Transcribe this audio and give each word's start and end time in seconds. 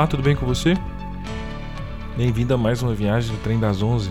Olá, 0.00 0.06
tudo 0.06 0.22
bem 0.22 0.34
com 0.34 0.46
você? 0.46 0.72
Bem-vindo 2.16 2.54
a 2.54 2.56
mais 2.56 2.82
uma 2.82 2.94
viagem 2.94 3.36
do 3.36 3.42
Trem 3.42 3.60
das 3.60 3.82
Onze. 3.82 4.10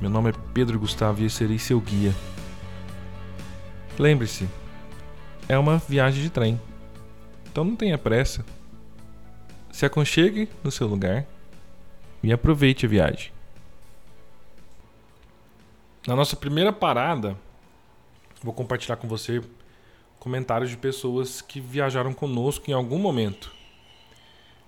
Meu 0.00 0.10
nome 0.10 0.30
é 0.30 0.34
Pedro 0.52 0.76
Gustavo 0.76 1.20
e 1.20 1.22
eu 1.22 1.30
serei 1.30 1.56
seu 1.56 1.80
guia. 1.80 2.12
Lembre-se, 3.96 4.48
é 5.48 5.56
uma 5.56 5.78
viagem 5.78 6.20
de 6.24 6.30
trem, 6.30 6.60
então 7.48 7.62
não 7.62 7.76
tenha 7.76 7.96
pressa. 7.96 8.44
Se 9.70 9.86
aconchegue 9.86 10.48
no 10.64 10.72
seu 10.72 10.88
lugar 10.88 11.24
e 12.20 12.32
aproveite 12.32 12.86
a 12.86 12.88
viagem. 12.88 13.30
Na 16.08 16.16
nossa 16.16 16.34
primeira 16.34 16.72
parada, 16.72 17.36
vou 18.42 18.52
compartilhar 18.52 18.96
com 18.96 19.06
você 19.06 19.40
comentários 20.18 20.70
de 20.70 20.76
pessoas 20.76 21.40
que 21.40 21.60
viajaram 21.60 22.12
conosco 22.12 22.68
em 22.68 22.74
algum 22.74 22.98
momento. 22.98 23.59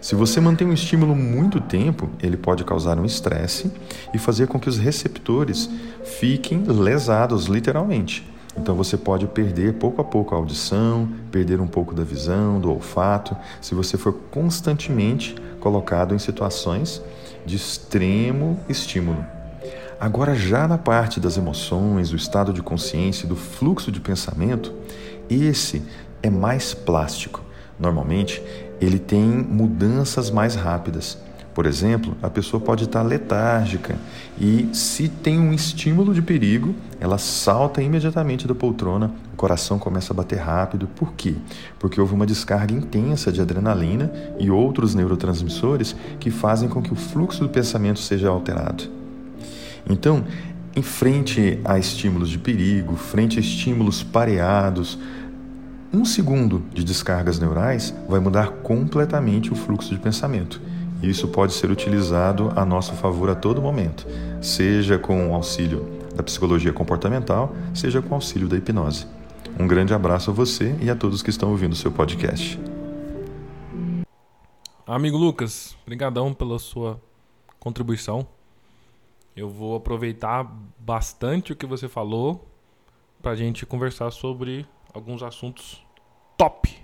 Se 0.00 0.14
você 0.14 0.40
mantém 0.40 0.66
um 0.66 0.72
estímulo 0.72 1.14
muito 1.14 1.60
tempo, 1.60 2.08
ele 2.22 2.36
pode 2.36 2.64
causar 2.64 2.98
um 2.98 3.04
estresse 3.04 3.70
e 4.14 4.18
fazer 4.18 4.46
com 4.46 4.58
que 4.58 4.68
os 4.68 4.78
receptores 4.78 5.68
fiquem 6.04 6.62
lesados, 6.64 7.46
literalmente. 7.46 8.26
Então 8.56 8.74
você 8.74 8.96
pode 8.96 9.26
perder 9.26 9.74
pouco 9.74 10.00
a 10.00 10.04
pouco 10.04 10.34
a 10.34 10.38
audição, 10.38 11.08
perder 11.30 11.60
um 11.60 11.66
pouco 11.66 11.94
da 11.94 12.02
visão, 12.02 12.60
do 12.60 12.70
olfato, 12.70 13.36
se 13.60 13.74
você 13.74 13.98
for 13.98 14.12
constantemente 14.30 15.34
colocado 15.60 16.14
em 16.14 16.18
situações 16.18 17.02
de 17.44 17.56
extremo 17.56 18.58
estímulo. 18.68 19.24
Agora, 19.98 20.34
já 20.34 20.68
na 20.68 20.76
parte 20.76 21.18
das 21.18 21.38
emoções, 21.38 22.10
do 22.10 22.16
estado 22.16 22.52
de 22.52 22.62
consciência, 22.62 23.26
do 23.26 23.36
fluxo 23.36 23.90
de 23.90 24.00
pensamento, 24.00 24.72
esse 25.28 25.82
é 26.22 26.28
mais 26.28 26.74
plástico. 26.74 27.42
Normalmente, 27.78 28.42
ele 28.80 28.98
tem 28.98 29.24
mudanças 29.24 30.30
mais 30.30 30.54
rápidas. 30.54 31.18
Por 31.56 31.64
exemplo, 31.64 32.14
a 32.22 32.28
pessoa 32.28 32.60
pode 32.60 32.84
estar 32.84 33.02
letárgica 33.02 33.96
e, 34.38 34.68
se 34.74 35.08
tem 35.08 35.40
um 35.40 35.54
estímulo 35.54 36.12
de 36.12 36.20
perigo, 36.20 36.74
ela 37.00 37.16
salta 37.16 37.80
imediatamente 37.80 38.46
da 38.46 38.54
poltrona, 38.54 39.10
o 39.32 39.36
coração 39.36 39.78
começa 39.78 40.12
a 40.12 40.16
bater 40.16 40.38
rápido. 40.38 40.86
Por 40.86 41.14
quê? 41.14 41.34
Porque 41.78 41.98
houve 41.98 42.12
uma 42.12 42.26
descarga 42.26 42.74
intensa 42.74 43.32
de 43.32 43.40
adrenalina 43.40 44.12
e 44.38 44.50
outros 44.50 44.94
neurotransmissores 44.94 45.96
que 46.20 46.30
fazem 46.30 46.68
com 46.68 46.82
que 46.82 46.92
o 46.92 46.96
fluxo 46.96 47.40
do 47.40 47.48
pensamento 47.48 48.00
seja 48.00 48.28
alterado. 48.28 48.84
Então, 49.88 50.24
em 50.74 50.82
frente 50.82 51.58
a 51.64 51.78
estímulos 51.78 52.28
de 52.28 52.38
perigo, 52.38 52.96
frente 52.96 53.38
a 53.38 53.40
estímulos 53.40 54.02
pareados, 54.02 54.98
um 55.92 56.04
segundo 56.04 56.62
de 56.72 56.84
descargas 56.84 57.38
neurais 57.38 57.94
vai 58.08 58.20
mudar 58.20 58.50
completamente 58.62 59.52
o 59.52 59.56
fluxo 59.56 59.94
de 59.94 60.00
pensamento. 60.00 60.60
E 61.02 61.08
isso 61.08 61.28
pode 61.28 61.52
ser 61.52 61.70
utilizado 61.70 62.52
a 62.56 62.64
nosso 62.64 62.92
favor 62.94 63.30
a 63.30 63.34
todo 63.34 63.60
momento, 63.60 64.06
seja 64.40 64.98
com 64.98 65.30
o 65.30 65.34
auxílio 65.34 65.86
da 66.14 66.22
psicologia 66.22 66.72
comportamental, 66.72 67.54
seja 67.74 68.00
com 68.00 68.10
o 68.10 68.14
auxílio 68.14 68.48
da 68.48 68.56
hipnose. 68.56 69.06
Um 69.58 69.66
grande 69.66 69.94
abraço 69.94 70.30
a 70.30 70.34
você 70.34 70.76
e 70.80 70.90
a 70.90 70.96
todos 70.96 71.22
que 71.22 71.30
estão 71.30 71.50
ouvindo 71.50 71.72
o 71.72 71.76
seu 71.76 71.92
podcast. 71.92 72.58
Amigo 74.86 75.16
Lucas, 75.16 75.76
brigadão 75.84 76.32
pela 76.32 76.58
sua 76.58 77.00
contribuição. 77.58 78.26
Eu 79.36 79.50
vou 79.50 79.76
aproveitar 79.76 80.50
bastante 80.78 81.52
o 81.52 81.56
que 81.56 81.66
você 81.66 81.88
falou 81.88 82.46
para 83.20 83.32
a 83.32 83.36
gente 83.36 83.66
conversar 83.66 84.10
sobre 84.10 84.66
alguns 84.96 85.22
assuntos 85.22 85.84
top 86.38 86.74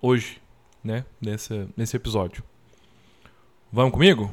hoje, 0.00 0.40
né? 0.84 1.04
Nesse, 1.20 1.68
nesse 1.76 1.96
episódio. 1.96 2.44
Vamos 3.72 3.92
comigo? 3.92 4.32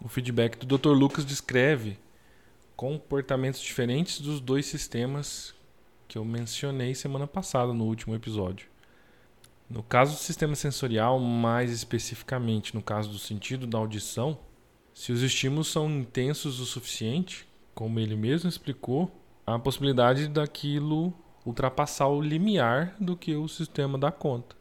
O 0.00 0.08
feedback 0.08 0.58
do 0.58 0.76
Dr. 0.76 0.88
Lucas 0.88 1.24
descreve 1.24 1.96
comportamentos 2.74 3.60
diferentes 3.60 4.20
dos 4.20 4.40
dois 4.40 4.66
sistemas 4.66 5.53
que 6.14 6.18
eu 6.18 6.24
mencionei 6.24 6.94
semana 6.94 7.26
passada 7.26 7.72
no 7.72 7.86
último 7.86 8.14
episódio. 8.14 8.68
No 9.68 9.82
caso 9.82 10.12
do 10.12 10.20
sistema 10.20 10.54
sensorial, 10.54 11.18
mais 11.18 11.72
especificamente 11.72 12.72
no 12.72 12.80
caso 12.80 13.10
do 13.10 13.18
sentido 13.18 13.66
da 13.66 13.78
audição, 13.78 14.38
se 14.94 15.10
os 15.10 15.22
estímulos 15.22 15.66
são 15.66 15.90
intensos 15.90 16.60
o 16.60 16.66
suficiente, 16.66 17.48
como 17.74 17.98
ele 17.98 18.14
mesmo 18.14 18.48
explicou, 18.48 19.10
há 19.44 19.56
a 19.56 19.58
possibilidade 19.58 20.28
daquilo 20.28 21.12
ultrapassar 21.44 22.06
o 22.06 22.20
limiar 22.20 22.94
do 23.00 23.16
que 23.16 23.34
o 23.34 23.48
sistema 23.48 23.98
dá 23.98 24.12
conta. 24.12 24.54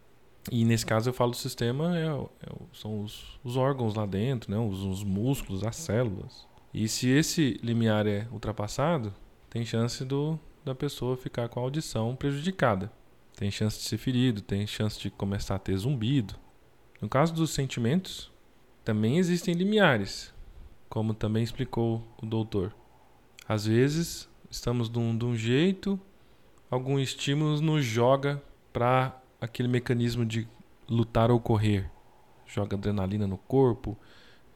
E 0.52 0.66
nesse 0.66 0.88
caso 0.88 1.08
eu 1.08 1.14
falo 1.14 1.30
do 1.30 1.38
sistema, 1.38 1.96
é, 1.96 2.08
é, 2.08 2.52
são 2.74 3.04
os, 3.04 3.40
os, 3.44 3.58
órgãos 3.58 3.94
lá 3.94 4.08
dentro, 4.08 4.50
né? 4.50 4.58
os, 4.58 4.80
os 4.80 5.04
músculos, 5.04 5.64
as 5.64 5.76
células. 5.76 6.48
E 6.74 6.88
se 6.88 7.10
esse 7.10 7.60
limiar 7.62 8.08
é 8.08 8.28
ultrapassado, 8.32 9.14
tem 9.52 9.64
chance 9.64 10.04
do, 10.04 10.40
da 10.64 10.74
pessoa 10.74 11.18
ficar 11.18 11.50
com 11.50 11.60
a 11.60 11.64
audição 11.64 12.16
prejudicada. 12.16 12.92
Tem 13.36 13.52
chance 13.52 13.78
de 13.78 13.84
ser 13.84 13.98
ferido, 13.98 14.42
tem 14.42 14.66
chance 14.66 15.00
de 15.00 15.10
começar 15.10 15.56
a 15.56 15.60
ter 15.60 15.76
zumbido. 15.76 16.36
No 17.02 17.10
caso 17.10 17.34
dos 17.34 17.52
sentimentos, 17.52 18.32
também 18.84 19.18
existem 19.18 19.54
limiares, 19.54 20.34
como 20.90 21.14
também 21.14 21.44
explicou 21.44 22.06
o 22.22 22.26
doutor. 22.26 22.74
Às 23.48 23.66
vezes, 23.66 24.30
estamos 24.50 24.90
de 24.90 25.00
um, 25.00 25.36
jeito, 25.36 26.00
algum 26.70 27.00
estímulo 27.00 27.60
nos 27.60 27.84
joga 27.84 28.42
para 28.72 29.22
aquele 29.42 29.68
mecanismo 29.68 30.26
de 30.26 30.48
lutar 30.88 31.32
ou 31.32 31.40
correr. 31.40 31.90
Joga 32.46 32.78
adrenalina 32.78 33.26
no 33.28 33.38
corpo, 33.38 33.98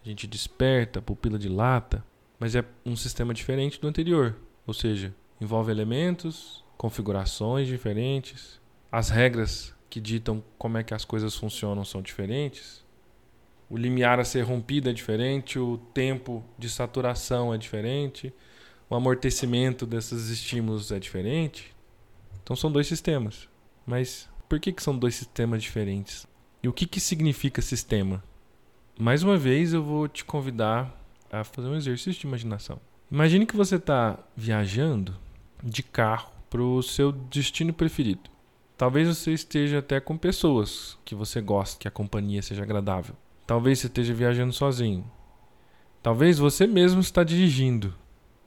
a 0.05 0.07
gente 0.07 0.27
desperta, 0.27 1.01
pupila 1.01 1.37
dilata, 1.37 2.05
mas 2.39 2.55
é 2.55 2.63
um 2.85 2.95
sistema 2.95 3.33
diferente 3.33 3.81
do 3.81 3.87
anterior, 3.87 4.37
ou 4.65 4.73
seja, 4.73 5.13
envolve 5.39 5.71
elementos, 5.71 6.63
configurações 6.77 7.67
diferentes, 7.67 8.59
as 8.91 9.09
regras 9.09 9.73
que 9.89 9.99
ditam 9.99 10.43
como 10.57 10.77
é 10.77 10.83
que 10.83 10.93
as 10.93 11.05
coisas 11.05 11.35
funcionam 11.35 11.83
são 11.83 12.01
diferentes. 12.01 12.85
O 13.69 13.77
limiar 13.77 14.19
a 14.19 14.23
ser 14.23 14.41
rompido 14.41 14.89
é 14.89 14.93
diferente, 14.93 15.59
o 15.59 15.77
tempo 15.93 16.43
de 16.57 16.69
saturação 16.69 17.53
é 17.53 17.57
diferente, 17.57 18.33
o 18.89 18.95
amortecimento 18.95 19.85
desses 19.85 20.29
estímulos 20.29 20.91
é 20.91 20.99
diferente. 20.99 21.75
Então 22.43 22.55
são 22.55 22.71
dois 22.71 22.87
sistemas. 22.87 23.49
Mas 23.85 24.29
por 24.47 24.59
que, 24.59 24.71
que 24.71 24.83
são 24.83 24.97
dois 24.97 25.15
sistemas 25.15 25.61
diferentes? 25.61 26.25
E 26.63 26.67
o 26.67 26.73
que, 26.73 26.85
que 26.85 26.99
significa 26.99 27.61
sistema? 27.61 28.23
Mais 28.97 29.21
uma 29.21 29.37
vez 29.37 29.73
eu 29.73 29.83
vou 29.83 30.07
te 30.07 30.23
convidar 30.23 30.93
a 31.31 31.43
fazer 31.43 31.67
um 31.67 31.75
exercício 31.75 32.21
de 32.21 32.27
imaginação. 32.27 32.79
Imagine 33.11 33.45
que 33.45 33.55
você 33.55 33.75
está 33.75 34.17
viajando 34.35 35.15
de 35.63 35.83
carro 35.83 36.31
para 36.49 36.61
o 36.61 36.81
seu 36.81 37.11
destino 37.11 37.73
preferido. 37.73 38.29
Talvez 38.77 39.07
você 39.07 39.31
esteja 39.31 39.79
até 39.79 39.99
com 39.99 40.17
pessoas 40.17 40.97
que 41.03 41.15
você 41.15 41.41
gosta, 41.41 41.79
que 41.79 41.87
a 41.87 41.91
companhia 41.91 42.41
seja 42.41 42.63
agradável. 42.63 43.15
Talvez 43.45 43.79
você 43.79 43.87
esteja 43.87 44.13
viajando 44.13 44.53
sozinho. 44.53 45.03
Talvez 46.03 46.37
você 46.37 46.67
mesmo 46.67 47.01
está 47.01 47.23
dirigindo. 47.23 47.93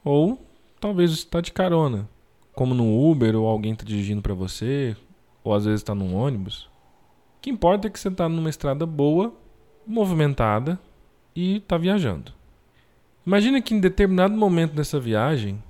Ou 0.05 0.47
talvez 0.81 1.11
você 1.11 1.25
está 1.25 1.41
de 1.41 1.53
carona, 1.53 2.09
como 2.55 2.75
no 2.75 3.11
Uber 3.11 3.37
ou 3.37 3.47
alguém 3.47 3.73
está 3.73 3.85
dirigindo 3.85 4.23
para 4.23 4.35
você, 4.35 4.97
ou 5.43 5.53
às 5.53 5.65
vezes 5.65 5.81
está 5.81 5.95
num 5.95 6.15
ônibus. 6.15 6.71
O 7.37 7.41
que 7.43 7.51
importa 7.51 7.89
é 7.89 7.91
que 7.91 7.99
você 7.99 8.09
está 8.09 8.29
numa 8.29 8.51
estrada 8.51 8.87
boa, 8.87 9.35
movimentada 9.87 10.79
e 11.35 11.57
está 11.57 11.77
viajando. 11.77 12.33
Imagina 13.27 13.61
que 13.61 13.75
em 13.75 13.81
determinado 13.81 14.35
momento 14.35 14.75
dessa 14.75 15.01
viagem, 15.01 15.62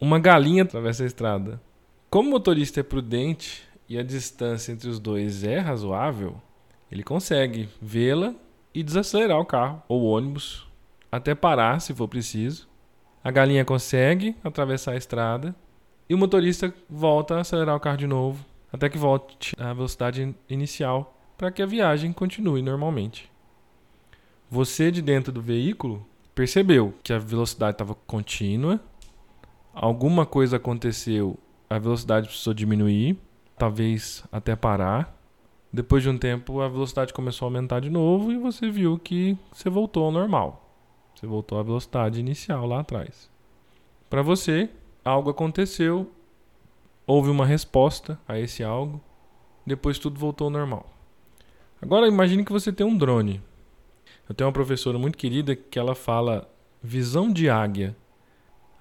uma 0.00 0.18
galinha 0.18 0.62
atravessa 0.62 1.02
a 1.02 1.06
estrada. 1.06 1.60
Como 2.08 2.28
o 2.28 2.32
motorista 2.32 2.80
é 2.80 2.82
prudente 2.82 3.62
e 3.88 3.98
a 3.98 4.02
distância 4.02 4.72
entre 4.72 4.88
os 4.88 5.00
dois 5.00 5.44
é 5.44 5.58
razoável, 5.58 6.40
ele 6.90 7.02
consegue 7.02 7.68
vê-la 7.80 8.34
e 8.72 8.82
desacelerar 8.82 9.38
o 9.38 9.44
carro 9.44 9.82
ou 9.88 10.02
o 10.02 10.10
ônibus 10.10 10.66
até 11.10 11.34
parar 11.34 11.80
se 11.80 11.94
for 11.94 12.06
preciso. 12.06 12.68
A 13.24 13.30
galinha 13.30 13.64
consegue 13.64 14.36
atravessar 14.44 14.92
a 14.92 14.96
estrada 14.96 15.54
e 16.08 16.14
o 16.14 16.18
motorista 16.18 16.72
volta 16.88 17.36
a 17.36 17.40
acelerar 17.40 17.76
o 17.76 17.80
carro 17.80 17.96
de 17.96 18.06
novo 18.06 18.44
até 18.72 18.88
que 18.88 18.98
volte 18.98 19.54
à 19.58 19.72
velocidade 19.72 20.34
inicial 20.48 21.14
para 21.36 21.50
que 21.50 21.62
a 21.62 21.66
viagem 21.66 22.12
continue 22.12 22.62
normalmente. 22.62 23.30
Você 24.50 24.90
de 24.90 25.02
dentro 25.02 25.32
do 25.32 25.42
veículo 25.42 26.06
percebeu 26.34 26.94
que 27.02 27.12
a 27.12 27.18
velocidade 27.18 27.74
estava 27.74 27.94
contínua, 27.94 28.80
alguma 29.80 30.26
coisa 30.26 30.56
aconteceu, 30.56 31.38
a 31.70 31.78
velocidade 31.78 32.26
precisou 32.26 32.52
diminuir, 32.52 33.16
talvez 33.56 34.24
até 34.32 34.56
parar. 34.56 35.16
Depois 35.72 36.02
de 36.02 36.08
um 36.08 36.18
tempo, 36.18 36.60
a 36.60 36.68
velocidade 36.68 37.12
começou 37.12 37.46
a 37.46 37.48
aumentar 37.48 37.80
de 37.80 37.88
novo 37.88 38.32
e 38.32 38.38
você 38.38 38.68
viu 38.68 38.98
que 38.98 39.38
você 39.52 39.70
voltou 39.70 40.04
ao 40.04 40.10
normal. 40.10 40.68
Você 41.14 41.26
voltou 41.26 41.58
à 41.58 41.62
velocidade 41.62 42.18
inicial 42.18 42.66
lá 42.66 42.80
atrás. 42.80 43.30
Para 44.10 44.22
você, 44.22 44.68
algo 45.04 45.30
aconteceu, 45.30 46.10
houve 47.06 47.30
uma 47.30 47.46
resposta 47.46 48.18
a 48.26 48.38
esse 48.38 48.64
algo, 48.64 49.00
depois 49.64 49.98
tudo 49.98 50.18
voltou 50.18 50.46
ao 50.46 50.50
normal. 50.50 50.86
Agora 51.80 52.08
imagine 52.08 52.44
que 52.44 52.52
você 52.52 52.72
tem 52.72 52.86
um 52.86 52.96
drone. 52.96 53.40
Eu 54.28 54.34
tenho 54.34 54.48
uma 54.48 54.52
professora 54.52 54.98
muito 54.98 55.16
querida 55.16 55.54
que 55.54 55.78
ela 55.78 55.94
fala 55.94 56.50
visão 56.82 57.32
de 57.32 57.48
águia. 57.48 57.96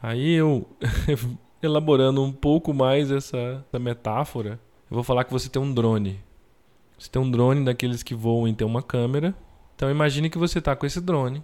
Aí 0.01 0.33
eu, 0.33 0.67
elaborando 1.61 2.23
um 2.23 2.31
pouco 2.31 2.73
mais 2.73 3.11
essa, 3.11 3.65
essa 3.67 3.79
metáfora, 3.79 4.59
eu 4.89 4.95
vou 4.95 5.03
falar 5.03 5.23
que 5.23 5.31
você 5.31 5.49
tem 5.49 5.61
um 5.61 5.73
drone. 5.73 6.19
Você 6.97 7.09
tem 7.09 7.21
um 7.21 7.29
drone 7.29 7.65
daqueles 7.65 8.03
que 8.03 8.15
voam 8.15 8.47
e 8.47 8.53
tem 8.53 8.65
uma 8.65 8.81
câmera. 8.81 9.35
Então 9.75 9.89
imagine 9.89 10.29
que 10.29 10.37
você 10.37 10.59
está 10.59 10.75
com 10.75 10.85
esse 10.85 10.99
drone, 10.99 11.43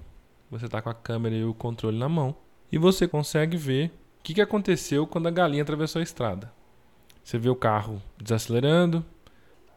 você 0.50 0.66
está 0.66 0.82
com 0.82 0.90
a 0.90 0.94
câmera 0.94 1.36
e 1.36 1.44
o 1.44 1.54
controle 1.54 1.98
na 1.98 2.10
mão, 2.10 2.36
e 2.72 2.78
você 2.78 3.08
consegue 3.08 3.56
ver 3.56 3.88
o 4.20 4.24
que, 4.24 4.34
que 4.34 4.42
aconteceu 4.42 5.06
quando 5.06 5.28
a 5.28 5.32
galinha 5.32 5.62
atravessou 5.62 6.00
a 6.00 6.04
estrada. 6.04 6.52
Você 7.24 7.38
vê 7.38 7.50
o 7.50 7.56
carro 7.56 8.02
desacelerando, 8.18 9.06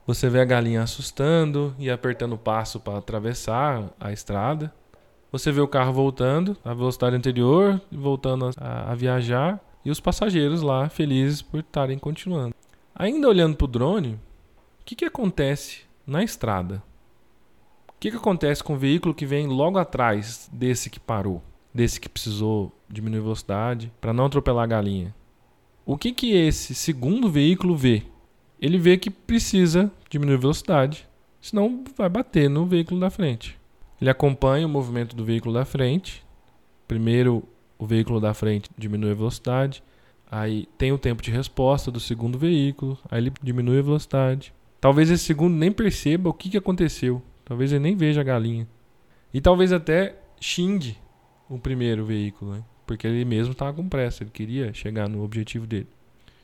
você 0.07 0.31
vê 0.31 0.41
a 0.41 0.45
galinha 0.45 0.83
assustando 0.83 1.75
e 1.79 1.91
apertando 1.91 2.35
o 2.35 2.39
passo 2.39 2.81
para 2.81 2.99
atravessar 2.99 3.91
a 3.99 4.13
estrada. 4.13 4.73
Você 5.37 5.53
vê 5.53 5.61
o 5.61 5.69
carro 5.69 5.93
voltando 5.93 6.57
à 6.65 6.73
velocidade 6.73 7.15
anterior, 7.15 7.79
voltando 7.93 8.49
a, 8.57 8.91
a 8.91 8.95
viajar, 8.95 9.63
e 9.85 9.91
os 9.91 10.01
passageiros 10.01 10.63
lá 10.63 10.89
felizes 10.89 11.43
por 11.43 11.61
estarem 11.61 11.99
continuando. 11.99 12.55
Ainda 12.95 13.29
olhando 13.29 13.55
para 13.55 13.67
o 13.67 13.69
drone, 13.69 14.15
o 14.81 14.85
que, 14.87 14.97
que 14.97 15.05
acontece 15.05 15.83
na 16.07 16.25
estrada? 16.25 16.83
O 17.87 17.93
que, 18.01 18.11
que 18.11 18.17
acontece 18.17 18.65
com 18.65 18.73
o 18.73 18.79
veículo 18.79 19.15
que 19.15 19.27
vem 19.27 19.47
logo 19.47 19.79
atrás 19.79 20.49
desse 20.51 20.89
que 20.89 20.99
parou, 20.99 21.43
desse 21.73 22.01
que 22.01 22.09
precisou 22.09 22.73
diminuir 22.89 23.21
a 23.21 23.25
velocidade 23.25 23.93
para 24.01 24.15
não 24.15 24.25
atropelar 24.25 24.65
a 24.65 24.69
galinha? 24.69 25.15
O 25.85 25.99
que, 25.99 26.13
que 26.13 26.33
esse 26.33 26.75
segundo 26.75 27.29
veículo 27.29 27.77
vê? 27.77 28.05
Ele 28.59 28.79
vê 28.79 28.97
que 28.97 29.11
precisa 29.11 29.93
diminuir 30.09 30.37
a 30.37 30.41
velocidade, 30.41 31.07
senão 31.43 31.85
vai 31.95 32.09
bater 32.09 32.49
no 32.49 32.65
veículo 32.65 32.99
da 32.99 33.11
frente. 33.11 33.59
Ele 34.01 34.11
acompanha 34.11 34.67
o 34.67 34.69
movimento 34.69 35.15
do 35.17 35.25
veículo 35.25 35.55
da 35.55 35.65
frente. 35.65 36.25
Primeiro, 36.87 37.43
o 37.79 37.87
veículo 37.87 38.21
da 38.21 38.35
frente 38.35 38.71
diminui 38.77 39.11
a 39.11 39.15
velocidade, 39.15 39.83
aí 40.31 40.69
tem 40.79 40.93
o 40.93 40.99
tempo 40.99 41.23
de 41.23 41.31
resposta 41.31 41.91
do 41.91 42.01
segundo 42.01 42.39
veículo, 42.39 42.99
aí 43.11 43.21
ele 43.21 43.33
diminui 43.43 43.79
a 43.79 43.83
velocidade. 43.83 44.55
Talvez 44.81 45.11
esse 45.11 45.25
segundo 45.25 45.55
nem 45.55 45.73
perceba 45.73 46.31
o 46.31 46.35
que, 46.35 46.51
que 46.51 46.57
aconteceu, 46.57 47.23
talvez 47.45 47.73
ele 47.73 47.83
nem 47.83 47.97
veja 47.97 48.21
a 48.21 48.25
galinha. 48.25 48.69
E 49.33 49.41
talvez 49.41 49.73
até 49.73 50.17
xingue 50.41 50.97
o 51.49 51.59
primeiro 51.59 52.05
veículo. 52.05 52.53
Né? 52.53 52.65
porque 52.87 53.07
ele 53.07 53.25
mesmo 53.25 53.53
estava 53.53 53.75
com 53.75 53.89
pressa, 53.89 54.23
ele 54.23 54.31
queria 54.31 54.73
chegar 54.73 55.09
no 55.09 55.23
objetivo 55.23 55.67
dele. 55.67 55.89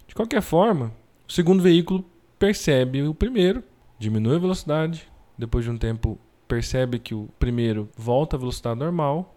De 0.06 0.14
qualquer 0.14 0.42
forma, 0.42 0.92
o 1.26 1.32
segundo 1.32 1.62
veículo 1.62 2.04
percebe 2.38 3.02
o 3.02 3.14
primeiro, 3.14 3.62
diminui 3.98 4.36
a 4.36 4.40
velocidade, 4.40 5.08
depois 5.38 5.64
de 5.64 5.70
um 5.70 5.78
tempo 5.78 6.18
percebe 6.52 6.98
que 6.98 7.14
o 7.14 7.30
primeiro 7.38 7.88
volta 7.96 8.36
à 8.36 8.38
velocidade 8.38 8.78
normal, 8.78 9.34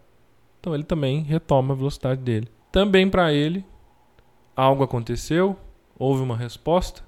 então 0.60 0.76
ele 0.76 0.84
também 0.84 1.24
retoma 1.24 1.74
a 1.74 1.78
velocidade 1.78 2.20
dele. 2.20 2.50
Também 2.74 3.10
para 3.10 3.32
ele, 3.32 3.66
algo 4.54 4.84
aconteceu, 4.84 5.56
houve 5.98 6.22
uma 6.22 6.36
resposta, 6.36 7.04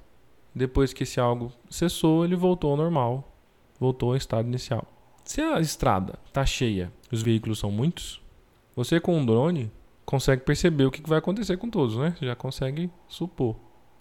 depois 0.56 0.94
que 0.94 1.04
esse 1.04 1.20
algo 1.20 1.52
cessou, 1.70 2.24
ele 2.24 2.38
voltou 2.38 2.72
ao 2.72 2.78
normal, 2.78 3.36
voltou 3.78 4.12
ao 4.12 4.16
estado 4.16 4.48
inicial. 4.48 4.88
Se 5.26 5.42
a 5.42 5.60
estrada 5.60 6.18
está 6.26 6.46
cheia, 6.46 6.90
os 7.12 7.22
veículos 7.22 7.60
são 7.60 7.70
muitos, 7.70 8.22
você 8.78 9.02
com 9.02 9.14
um 9.14 9.26
drone 9.26 9.70
consegue 10.06 10.44
perceber 10.44 10.86
o 10.86 10.92
que 10.92 11.02
vai 11.06 11.18
acontecer 11.18 11.58
com 11.58 11.70
todos, 11.70 11.98
né? 11.98 12.16
Você 12.18 12.26
já 12.26 12.36
consegue 12.36 12.90
supor. 13.10 13.58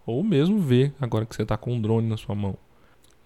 Ou 0.07 0.23
mesmo 0.23 0.61
ver, 0.61 0.95
agora 1.01 1.27
que 1.27 1.35
você 1.35 1.43
está 1.43 1.57
com 1.57 1.73
um 1.73 1.81
drone 1.81 2.09
na 2.09 2.17
sua 2.17 2.37
mão. 2.37 2.57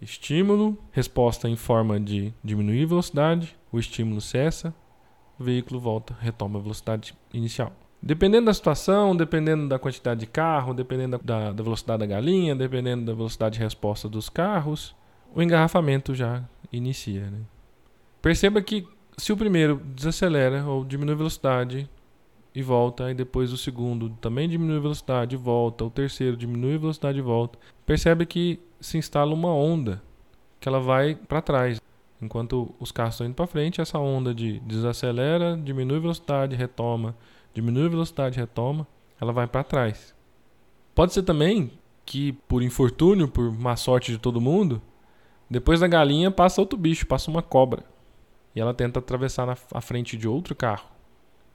Estímulo, 0.00 0.78
resposta 0.92 1.48
em 1.48 1.56
forma 1.56 2.00
de 2.00 2.32
diminuir 2.42 2.86
velocidade, 2.86 3.56
o 3.70 3.78
estímulo 3.78 4.20
cessa, 4.20 4.74
o 5.38 5.44
veículo 5.44 5.78
volta, 5.78 6.16
retoma 6.20 6.58
a 6.58 6.62
velocidade 6.62 7.14
inicial. 7.32 7.72
Dependendo 8.02 8.46
da 8.46 8.54
situação, 8.54 9.14
dependendo 9.14 9.68
da 9.68 9.78
quantidade 9.78 10.20
de 10.20 10.26
carro, 10.26 10.72
dependendo 10.72 11.20
da, 11.22 11.52
da 11.52 11.62
velocidade 11.62 12.00
da 12.00 12.06
galinha, 12.06 12.56
dependendo 12.56 13.04
da 13.04 13.12
velocidade 13.12 13.58
de 13.58 13.62
resposta 13.62 14.08
dos 14.08 14.30
carros, 14.30 14.96
o 15.34 15.42
engarrafamento 15.42 16.14
já 16.14 16.42
inicia. 16.72 17.30
Né? 17.30 17.40
Perceba 18.22 18.62
que 18.62 18.88
se 19.18 19.32
o 19.32 19.36
primeiro 19.36 19.76
desacelera 19.76 20.64
ou 20.64 20.82
diminui 20.82 21.12
a 21.12 21.18
velocidade, 21.18 21.90
e 22.54 22.62
volta, 22.62 23.10
e 23.10 23.14
depois 23.14 23.52
o 23.52 23.56
segundo 23.56 24.10
também 24.20 24.48
diminui 24.48 24.78
a 24.78 24.80
velocidade 24.80 25.36
e 25.36 25.38
volta, 25.38 25.84
o 25.84 25.90
terceiro 25.90 26.36
diminui 26.36 26.74
a 26.74 26.78
velocidade 26.78 27.18
e 27.18 27.22
volta. 27.22 27.58
Percebe 27.86 28.26
que 28.26 28.58
se 28.80 28.98
instala 28.98 29.34
uma 29.34 29.52
onda 29.52 30.02
que 30.58 30.68
ela 30.68 30.80
vai 30.80 31.14
para 31.14 31.42
trás. 31.42 31.80
Enquanto 32.20 32.74
os 32.78 32.92
carros 32.92 33.14
estão 33.14 33.26
indo 33.26 33.34
para 33.34 33.46
frente, 33.46 33.80
essa 33.80 33.98
onda 33.98 34.34
de 34.34 34.60
desacelera, 34.60 35.56
diminui 35.56 35.96
a 35.96 36.00
velocidade, 36.00 36.54
retoma, 36.54 37.16
diminui 37.54 37.86
a 37.86 37.90
velocidade, 37.90 38.38
retoma, 38.38 38.86
ela 39.20 39.32
vai 39.32 39.46
para 39.46 39.64
trás. 39.64 40.14
Pode 40.94 41.14
ser 41.14 41.22
também 41.22 41.72
que 42.04 42.32
por 42.46 42.62
infortúnio, 42.62 43.28
por 43.28 43.50
má 43.52 43.76
sorte 43.76 44.12
de 44.12 44.18
todo 44.18 44.40
mundo, 44.40 44.82
depois 45.48 45.80
da 45.80 45.88
galinha 45.88 46.30
passa 46.30 46.60
outro 46.60 46.78
bicho, 46.78 47.06
passa 47.06 47.30
uma 47.30 47.42
cobra. 47.42 47.84
E 48.54 48.60
ela 48.60 48.74
tenta 48.74 48.98
atravessar 48.98 49.46
na 49.46 49.56
a 49.72 49.80
frente 49.80 50.16
de 50.16 50.28
outro 50.28 50.54
carro 50.54 51.00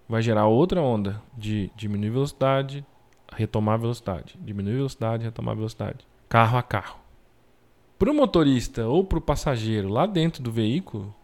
vai 0.07 0.21
gerar 0.21 0.45
outra 0.45 0.81
onda 0.81 1.21
de 1.35 1.71
diminuir 1.75 2.11
velocidade, 2.11 2.85
retomar 3.31 3.79
velocidade, 3.79 4.37
diminuir 4.39 4.75
velocidade, 4.75 5.23
retomar 5.23 5.55
velocidade, 5.55 6.07
carro 6.29 6.57
a 6.57 6.63
carro. 6.63 7.04
Para 7.97 8.11
o 8.11 8.13
motorista 8.13 8.85
ou 8.87 9.05
para 9.05 9.17
o 9.17 9.21
passageiro 9.21 9.87
lá 9.87 10.05
dentro 10.05 10.43
do 10.43 10.51
veículo, 10.51 11.15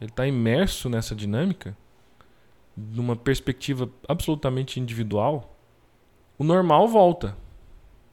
ele 0.00 0.10
está 0.10 0.26
imerso 0.26 0.88
nessa 0.88 1.14
dinâmica, 1.16 1.76
numa 2.76 3.16
perspectiva 3.16 3.90
absolutamente 4.08 4.78
individual, 4.78 5.56
o 6.38 6.44
normal 6.44 6.86
volta. 6.86 7.36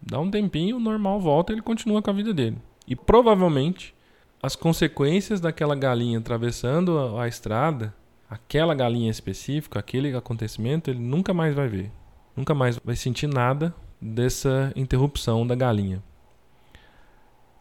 Dá 0.01 0.19
um 0.19 0.31
tempinho, 0.31 0.77
o 0.77 0.79
normal 0.79 1.19
volta 1.19 1.51
e 1.51 1.55
ele 1.55 1.61
continua 1.61 2.01
com 2.01 2.09
a 2.09 2.13
vida 2.13 2.33
dele. 2.33 2.57
E 2.87 2.95
provavelmente 2.95 3.93
as 4.41 4.55
consequências 4.55 5.39
daquela 5.39 5.75
galinha 5.75 6.17
atravessando 6.17 6.97
a, 6.97 7.23
a 7.23 7.27
estrada, 7.27 7.93
aquela 8.29 8.73
galinha 8.73 9.11
específica, 9.11 9.79
aquele 9.79 10.15
acontecimento, 10.15 10.89
ele 10.89 10.99
nunca 10.99 11.33
mais 11.33 11.53
vai 11.53 11.67
ver. 11.67 11.91
Nunca 12.35 12.55
mais 12.55 12.79
vai 12.83 12.95
sentir 12.95 13.27
nada 13.27 13.73
dessa 14.01 14.73
interrupção 14.75 15.45
da 15.45 15.53
galinha. 15.53 16.01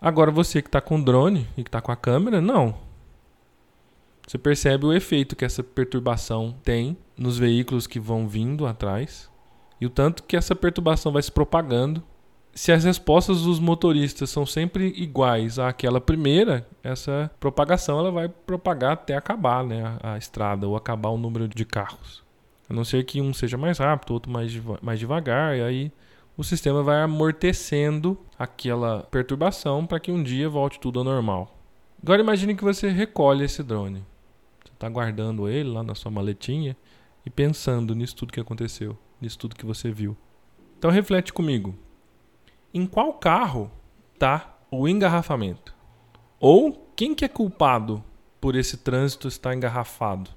Agora 0.03 0.33
você 0.33 0.61
que 0.61 0.67
está 0.67 0.81
com 0.81 1.01
drone 1.01 1.47
e 1.57 1.63
que 1.63 1.69
está 1.69 1.81
com 1.81 1.93
a 1.93 1.97
câmera, 1.97 2.41
não. 2.41 2.75
Você 4.27 4.37
percebe 4.37 4.85
o 4.85 4.93
efeito 4.93 5.37
que 5.37 5.45
essa 5.45 5.63
perturbação 5.63 6.57
tem 6.65 6.99
nos 7.17 7.39
veículos 7.39 7.87
que 7.87 8.01
vão 8.01 8.27
vindo 8.27 8.67
atrás 8.67 9.31
e 9.81 9.87
o 9.87 9.91
tanto 9.91 10.25
que 10.25 10.37
essa 10.37 10.57
perturbação 10.57 11.13
vai 11.13 11.23
se 11.23 11.31
propagando 11.31 12.03
se 12.55 12.71
as 12.71 12.85
respostas 12.85 13.43
dos 13.43 13.59
motoristas 13.59 14.29
são 14.29 14.45
sempre 14.45 14.89
iguais 14.97 15.59
àquela 15.59 16.01
primeira, 16.01 16.67
essa 16.83 17.31
propagação 17.41 17.99
ela 17.99 18.11
vai 18.11 18.29
propagar 18.29 18.93
até 18.93 19.17
acabar 19.17 19.65
né, 19.65 19.97
a, 20.03 20.15
a 20.15 20.19
estrada 20.19 20.69
ou 20.69 20.77
acabar 20.77 21.09
o 21.11 21.17
número 21.17 21.49
de 21.49 21.65
carros. 21.65 22.23
A 22.69 22.75
não 22.75 22.85
ser 22.85 23.05
que 23.05 23.21
um 23.21 23.33
seja 23.33 23.57
mais 23.57 23.79
rápido, 23.79 24.13
outro 24.13 24.31
mais, 24.31 24.53
mais 24.83 24.99
devagar, 24.99 25.57
e 25.57 25.63
aí 25.63 25.93
o 26.37 26.43
sistema 26.43 26.83
vai 26.83 27.03
amortecendo 27.03 28.19
aquela 28.39 29.03
perturbação 29.05 29.87
para 29.87 30.01
que 30.01 30.11
um 30.11 30.23
dia 30.23 30.49
volte 30.49 30.81
tudo 30.81 31.01
ao 31.01 31.05
normal. 31.05 31.59
Agora 32.03 32.21
imagine 32.21 32.55
que 32.55 32.65
você 32.65 32.89
recolhe 32.89 33.45
esse 33.45 33.63
drone. 33.63 34.05
Você 34.65 34.73
está 34.73 34.89
guardando 34.89 35.49
ele 35.49 35.71
lá 35.71 35.83
na 35.83 35.95
sua 35.95 36.11
maletinha 36.11 36.77
e 37.25 37.31
pensando 37.31 37.95
nisso 37.95 38.17
tudo 38.17 38.33
que 38.33 38.41
aconteceu, 38.41 38.99
nisso 39.21 39.39
tudo 39.39 39.57
que 39.57 39.67
você 39.67 39.91
viu. 39.91 40.17
Então 40.79 40.91
reflete 40.91 41.33
comigo 41.33 41.77
em 42.75 42.87
qual 42.87 43.13
carro 43.13 43.71
está 44.15 44.59
o 44.71 44.89
engarrafamento? 44.89 45.75
Ou 46.41 46.91
quem 46.97 47.15
que 47.15 47.25
é 47.25 47.29
culpado 47.29 48.03
por 48.41 48.57
esse 48.57 48.79
trânsito 48.79 49.29
estar 49.29 49.55
engarrafado? 49.55 50.31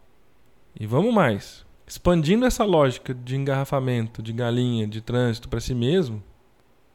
E 0.77 0.85
vamos 0.85 1.13
mais. 1.13 1.64
Expandindo 1.87 2.45
essa 2.45 2.63
lógica 2.63 3.13
de 3.13 3.35
engarrafamento, 3.35 4.21
de 4.21 4.33
galinha, 4.33 4.87
de 4.87 5.01
trânsito 5.01 5.47
para 5.47 5.59
si 5.59 5.75
mesmo, 5.75 6.23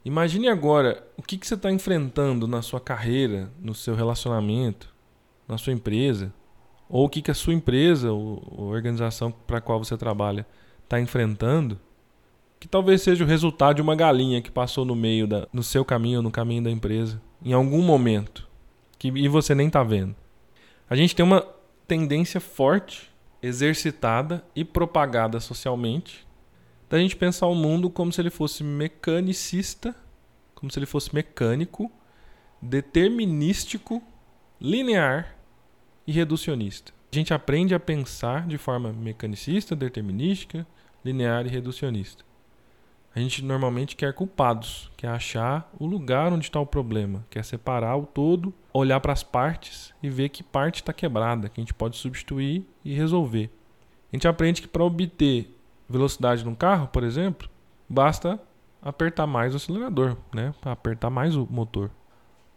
imagine 0.05 0.49
agora 0.49 1.07
o 1.17 1.23
que, 1.23 1.39
que 1.39 1.47
você 1.47 1.55
está 1.55 1.71
enfrentando 1.71 2.49
na 2.49 2.61
sua 2.63 2.81
carreira, 2.81 3.53
no 3.61 3.75
seu 3.75 3.95
relacionamento, 3.95 4.93
na 5.47 5.57
sua 5.57 5.73
empresa, 5.73 6.33
ou 6.89 7.05
o 7.05 7.09
que, 7.09 7.23
que 7.23 7.31
a 7.31 7.35
sua 7.35 7.55
empresa 7.55 8.11
ou, 8.11 8.43
ou 8.51 8.67
organização 8.67 9.31
para 9.31 9.59
a 9.59 9.61
qual 9.61 9.83
você 9.83 9.97
trabalha 9.97 10.45
está 10.85 11.01
enfrentando 11.01 11.79
que 12.61 12.69
talvez 12.69 13.01
seja 13.01 13.25
o 13.25 13.27
resultado 13.27 13.77
de 13.77 13.83
uma 13.83 13.97
galinha 13.97 14.43
que 14.43 14.51
passou 14.51 14.85
no 14.85 14.95
meio 14.95 15.27
da, 15.27 15.49
no 15.51 15.63
seu 15.63 15.83
caminho, 15.83 16.21
no 16.21 16.31
caminho 16.31 16.63
da 16.63 16.71
empresa, 16.71 17.21
em 17.43 17.55
algum 17.55 17.81
momento, 17.81 18.47
que 18.99 19.09
e 19.09 19.27
você 19.29 19.55
nem 19.55 19.69
está 19.69 19.83
vendo. 19.83 20.15
A 20.89 20.95
gente 20.95 21.17
tem 21.17 21.25
uma 21.25 21.43
tendência 21.89 22.39
forte, 22.39 23.10
exercitada 23.43 24.45
e 24.55 24.65
propagada 24.65 25.41
socialmente, 25.41 26.27
da 26.89 26.99
gente 26.99 27.17
pensar 27.17 27.47
o 27.47 27.55
mundo 27.55 27.89
como 27.89 28.13
se 28.13 28.21
ele 28.21 28.31
fosse 28.31 28.65
mecanicista, 28.65 29.95
como 30.55 30.71
se 30.71 30.79
ele 30.79 30.87
fosse 30.87 31.15
mecânico, 31.15 31.91
determinístico, 32.61 34.03
linear 34.61 35.37
e 36.07 36.13
reducionista. 36.13 36.93
A 37.13 37.17
gente 37.17 37.33
aprende 37.33 37.75
a 37.75 37.81
pensar 37.81 38.47
de 38.47 38.59
forma 38.59 38.93
mecanicista, 38.93 39.75
determinística, 39.75 40.67
linear 41.05 41.47
e 41.47 41.49
reducionista. 41.49 42.25
A 43.15 43.19
gente 43.19 43.45
normalmente 43.45 43.97
quer 43.97 44.13
culpados, 44.13 44.91
quer 44.97 45.09
achar 45.09 45.69
o 45.79 45.85
lugar 45.85 46.33
onde 46.33 46.45
está 46.45 46.61
o 46.61 46.67
problema, 46.67 47.27
quer 47.29 47.45
separar 47.45 47.97
o 47.97 48.07
todo, 48.07 48.55
olhar 48.73 49.01
para 49.01 49.13
as 49.13 49.23
partes 49.23 49.93
e 50.01 50.09
ver 50.09 50.29
que 50.29 50.45
parte 50.45 50.77
está 50.77 50.93
quebrada, 50.93 51.49
que 51.49 51.61
a 51.61 51.63
gente 51.63 51.75
pode 51.75 51.97
substituir 51.97 52.65
e 52.85 52.95
resolver. 52.95 53.51
A 54.13 54.17
gente 54.17 54.29
aprende 54.29 54.63
que 54.63 54.69
para 54.69 54.85
obter 54.85 55.57
velocidade 55.89 56.45
num 56.45 56.55
carro, 56.55 56.87
por 56.87 57.03
exemplo, 57.03 57.49
basta 57.89 58.41
apertar 58.81 59.27
mais 59.27 59.55
o 59.55 59.57
acelerador, 59.57 60.17
né? 60.33 60.55
apertar 60.63 61.11
mais 61.11 61.37
o 61.37 61.47
motor. 61.51 61.91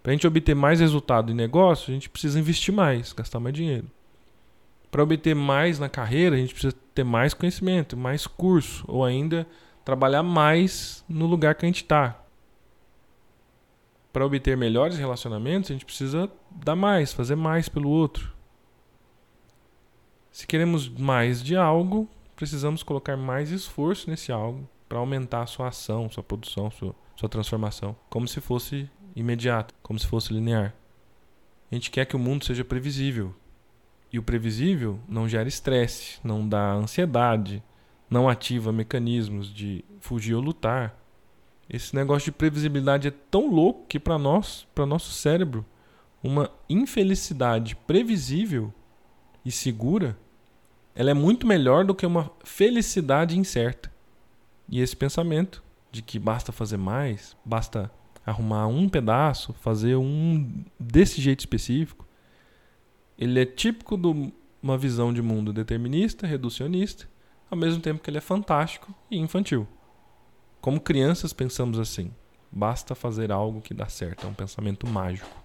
Para 0.04 0.12
a 0.12 0.14
gente 0.14 0.28
obter 0.28 0.56
mais 0.56 0.80
resultado 0.80 1.32
em 1.32 1.36
negócio, 1.36 1.90
a 1.90 1.94
gente 1.94 2.10
precisa 2.10 2.40
investir 2.40 2.74
mais, 2.74 3.12
gastar 3.12 3.40
mais 3.40 3.56
dinheiro. 3.56 3.90
Para 4.92 5.02
obter 5.02 5.34
mais 5.34 5.80
na 5.80 5.90
carreira, 5.90 6.36
a 6.36 6.40
gente 6.40 6.54
precisa 6.54 6.76
ter 6.94 7.04
mais 7.04 7.34
conhecimento, 7.34 7.98
mais 7.98 8.28
curso, 8.28 8.86
ou 8.88 9.04
ainda 9.04 9.48
trabalhar 9.84 10.24
mais 10.24 11.04
no 11.08 11.26
lugar 11.26 11.56
que 11.56 11.66
a 11.66 11.68
gente 11.68 11.84
está. 11.84 12.20
Para 14.12 14.26
obter 14.26 14.56
melhores 14.56 14.98
relacionamentos, 14.98 15.70
a 15.70 15.74
gente 15.74 15.86
precisa 15.86 16.30
dar 16.52 16.76
mais, 16.76 17.12
fazer 17.12 17.36
mais 17.36 17.68
pelo 17.68 17.90
outro. 17.90 18.32
Se 20.32 20.48
queremos 20.48 20.88
mais 20.88 21.44
de 21.44 21.56
algo, 21.56 22.08
precisamos 22.36 22.84
colocar 22.84 23.18
mais 23.18 23.52
esforço 23.52 24.10
nesse 24.10 24.32
algo 24.32 24.68
para 24.88 25.00
aumentar 25.00 25.42
a 25.42 25.48
sua 25.48 25.68
ação, 25.70 26.10
sua 26.10 26.24
produção, 26.24 26.70
sua, 26.72 26.96
sua 27.16 27.30
transformação, 27.30 27.96
como 28.10 28.28
se 28.28 28.40
fosse 28.40 28.90
imediato, 29.16 29.74
como 29.82 29.98
se 29.98 30.08
fosse 30.08 30.34
linear. 30.34 30.74
A 31.72 31.76
gente 31.76 31.90
quer 31.90 32.06
que 32.06 32.16
o 32.16 32.20
mundo 32.20 32.46
seja 32.46 32.64
previsível. 32.64 33.34
E 34.12 34.20
o 34.20 34.24
previsível 34.24 35.00
não 35.08 35.28
gera 35.28 35.50
estresse, 35.50 36.20
não 36.24 36.48
dá 36.48 36.74
ansiedade, 36.74 37.64
não 38.14 38.30
ativa 38.30 38.72
mecanismos 38.72 39.52
de 39.52 39.84
fugir 40.00 40.36
ou 40.36 40.42
lutar. 40.42 40.96
Esse 41.68 41.96
negócio 41.96 42.26
de 42.26 42.38
previsibilidade 42.38 43.08
é 43.08 43.12
tão 43.12 43.50
louco 43.50 43.88
que 43.88 44.00
para 44.00 44.20
nós, 44.20 44.68
para 44.76 44.86
nosso 44.86 45.12
cérebro, 45.12 45.66
uma 46.22 46.52
infelicidade 46.70 47.76
previsível 47.76 48.72
e 49.44 49.52
segura, 49.52 50.16
ela 50.94 51.10
é 51.10 51.14
muito 51.14 51.48
melhor 51.48 51.84
do 51.84 51.96
que 51.96 52.06
uma 52.06 52.32
felicidade 52.44 53.38
incerta. 53.38 53.92
E 54.70 54.80
esse 54.80 54.96
pensamento 54.96 55.64
de 55.92 56.04
que 56.04 56.20
basta 56.20 56.52
fazer 56.52 56.78
mais, 56.78 57.36
basta 57.44 57.92
arrumar 58.24 58.68
um 58.68 58.88
pedaço, 58.88 59.54
fazer 59.54 59.96
um 59.96 60.64
desse 60.80 61.20
jeito 61.20 61.40
específico, 61.40 62.08
ele 63.18 63.40
é 63.40 63.46
típico 63.46 63.98
de 63.98 64.32
uma 64.62 64.78
visão 64.78 65.12
de 65.12 65.22
mundo 65.22 65.52
determinista, 65.52 66.28
reducionista, 66.28 67.08
ao 67.54 67.58
mesmo 67.58 67.80
tempo 67.80 68.02
que 68.02 68.10
ele 68.10 68.18
é 68.18 68.22
fantástico 68.22 68.94
e 69.10 69.18
infantil. 69.18 69.68
Como 70.60 70.82
crianças 70.82 71.32
pensamos 71.32 71.78
assim: 71.78 72.12
basta 72.52 72.96
fazer 72.96 73.32
algo 73.32 73.62
que 73.62 73.74
dá 73.74 73.88
certo, 73.88 74.26
é 74.26 74.30
um 74.30 74.34
pensamento 74.34 74.88
mágico. 74.88 75.44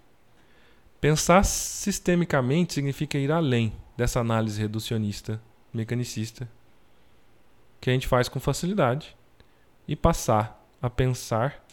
Pensar 1.01 1.45
sistemicamente 1.45 2.75
significa 2.75 3.19
ir 3.19 3.31
além 3.31 3.73
dessa 3.97 4.21
análise 4.21 4.61
reducionista, 4.61 5.41
mecanicista, 5.73 6.49
que 7.81 7.91
a 7.91 7.93
gente 7.93 8.09
faz 8.09 8.29
com 8.29 8.41
facilidade, 8.41 9.17
e 9.87 9.95
passar 9.95 10.67
a 10.83 10.91
pensar 10.91 11.65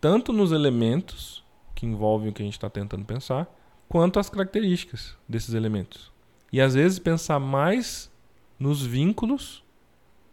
tanto 0.00 0.32
nos 0.32 0.50
elementos 0.50 1.44
que 1.74 1.86
envolvem 1.86 2.28
o 2.28 2.32
que 2.32 2.42
a 2.42 2.44
gente 2.44 2.54
está 2.54 2.68
tentando 2.68 3.04
pensar, 3.04 3.48
quanto 3.88 4.18
as 4.18 4.28
características 4.28 5.16
desses 5.28 5.54
elementos. 5.54 6.12
E 6.52 6.60
às 6.60 6.74
vezes 6.74 6.98
pensar 6.98 7.38
mais 7.38 8.10
nos 8.58 8.84
vínculos 8.84 9.63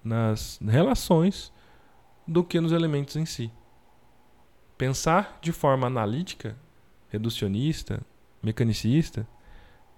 nas 0.03 0.59
relações 0.61 1.51
do 2.27 2.43
que 2.43 2.59
nos 2.59 2.71
elementos 2.71 3.15
em 3.15 3.25
si. 3.25 3.51
Pensar 4.77 5.37
de 5.41 5.51
forma 5.51 5.87
analítica, 5.87 6.57
reducionista, 7.09 8.01
mecanicista, 8.41 9.27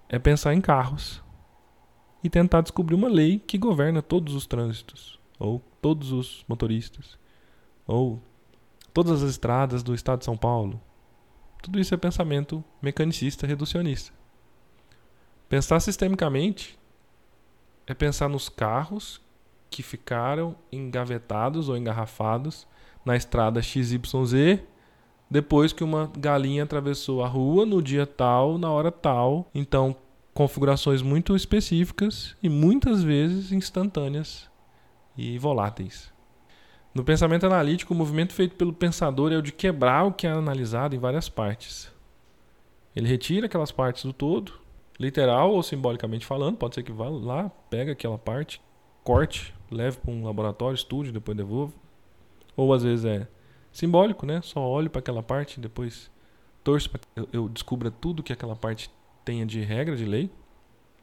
é 0.10 0.20
pensar 0.20 0.54
em 0.54 0.62
carros 0.62 1.24
e 2.24 2.30
tentar 2.30 2.62
descobrir 2.62 2.96
uma 2.96 3.08
lei 3.08 3.40
que 3.40 3.58
governa 3.58 4.02
todos 4.02 4.34
os 4.34 4.46
trânsitos, 4.46 5.20
ou 5.40 5.60
todos 5.82 6.12
os 6.12 6.44
motoristas, 6.48 7.18
ou 7.86 8.22
todas 8.94 9.24
as 9.24 9.32
estradas 9.32 9.84
do 9.84 9.94
estado 9.94 10.20
de 10.20 10.26
São 10.26 10.38
Paulo. 10.38 10.80
Tudo 11.62 11.80
isso 11.80 11.94
é 11.94 11.98
pensamento 11.98 12.64
mecanicista, 12.82 13.48
reducionista. 13.48 14.14
Pensar 15.48 15.80
sistemicamente 15.80 16.78
é 17.88 17.94
pensar 17.94 18.28
nos 18.28 18.50
carros 18.50 19.23
que 19.74 19.82
ficaram 19.82 20.56
engavetados 20.72 21.68
ou 21.68 21.76
engarrafados 21.76 22.68
na 23.04 23.16
estrada 23.16 23.60
XYZ 23.60 24.62
depois 25.30 25.74
que 25.74 25.84
uma 25.84 26.12
galinha 26.16 26.62
atravessou 26.62 27.24
a 27.24 27.28
rua 27.28 27.66
no 27.66 27.82
dia 27.82 28.06
tal, 28.06 28.60
na 28.60 28.70
hora 28.70 28.92
tal. 28.92 29.50
Então, 29.54 29.96
configurações 30.32 31.02
muito 31.02 31.36
específicas 31.36 32.38
e 32.44 32.48
muitas 32.48 33.04
vezes 33.04 33.52
instantâneas 33.52 34.48
e 35.18 35.40
voláteis. 35.40 36.14
No 36.94 37.04
pensamento 37.04 37.48
analítico, 37.48 37.96
o 37.96 37.98
movimento 37.98 38.32
feito 38.32 38.56
pelo 38.56 38.72
pensador 38.72 39.34
é 39.34 39.38
o 39.38 39.42
de 39.42 39.52
quebrar 39.52 40.04
o 40.04 40.14
que 40.14 40.28
é 40.28 40.30
analisado 40.32 40.96
em 40.96 41.00
várias 41.00 41.28
partes. 41.28 41.92
Ele 42.96 43.08
retira 43.08 43.48
aquelas 43.48 43.72
partes 43.72 44.06
do 44.06 44.14
todo 44.14 44.62
literal 45.00 45.52
ou 45.52 45.64
simbolicamente 45.64 46.28
falando. 46.28 46.58
Pode 46.58 46.76
ser 46.76 46.84
que 46.84 46.92
vá 46.92 47.10
lá, 47.10 47.50
pega 47.72 47.94
aquela 47.94 48.20
parte, 48.20 48.62
corte, 49.04 49.54
leve 49.70 49.98
para 49.98 50.12
um 50.12 50.24
laboratório, 50.24 50.76
estude, 50.76 51.12
depois 51.12 51.38
devolva. 51.38 51.74
Ou 52.56 52.74
às 52.74 52.84
vezes 52.84 53.06
é 53.06 53.28
simbólico, 53.72 54.26
né? 54.26 54.42
Só 54.44 54.62
olho 54.62 54.90
para 54.90 55.00
aquela 55.00 55.24
parte, 55.24 55.60
depois 55.60 56.12
torço 56.64 56.90
para 56.90 57.00
que 57.00 57.08
eu, 57.16 57.28
eu 57.34 57.50
descubra 57.50 57.92
tudo 57.92 58.24
que 58.24 58.32
aquela 58.32 58.56
parte 58.56 58.90
tenha 59.26 59.46
de 59.46 59.62
regra, 59.62 59.96
de 59.96 60.06
lei. 60.06 60.30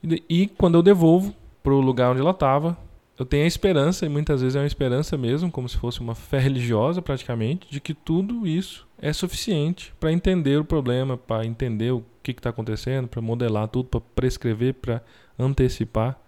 E, 0.02 0.24
e 0.28 0.46
quando 0.46 0.76
eu 0.76 0.82
devolvo 0.82 1.34
para 1.62 1.72
o 1.72 1.80
lugar 1.80 2.10
onde 2.10 2.20
ela 2.20 2.30
estava, 2.30 2.78
eu 3.18 3.26
tenho 3.26 3.44
a 3.44 3.46
esperança, 3.46 4.06
e 4.06 4.08
muitas 4.08 4.40
vezes 4.40 4.56
é 4.56 4.60
uma 4.60 4.66
esperança 4.66 5.14
mesmo, 5.18 5.50
como 5.50 5.68
se 5.68 5.76
fosse 5.76 6.00
uma 6.00 6.14
fé 6.14 6.38
religiosa 6.38 7.02
praticamente, 7.02 7.68
de 7.70 7.78
que 7.78 7.92
tudo 7.92 8.46
isso 8.46 8.88
é 8.98 9.12
suficiente 9.12 9.92
para 10.00 10.10
entender 10.10 10.58
o 10.58 10.64
problema, 10.64 11.18
para 11.18 11.44
entender 11.44 11.90
o 11.90 12.02
que 12.22 12.30
está 12.30 12.48
acontecendo, 12.48 13.08
para 13.08 13.20
modelar 13.20 13.68
tudo, 13.68 13.90
para 13.90 14.00
prescrever, 14.00 14.72
para 14.72 15.02
antecipar, 15.38 16.18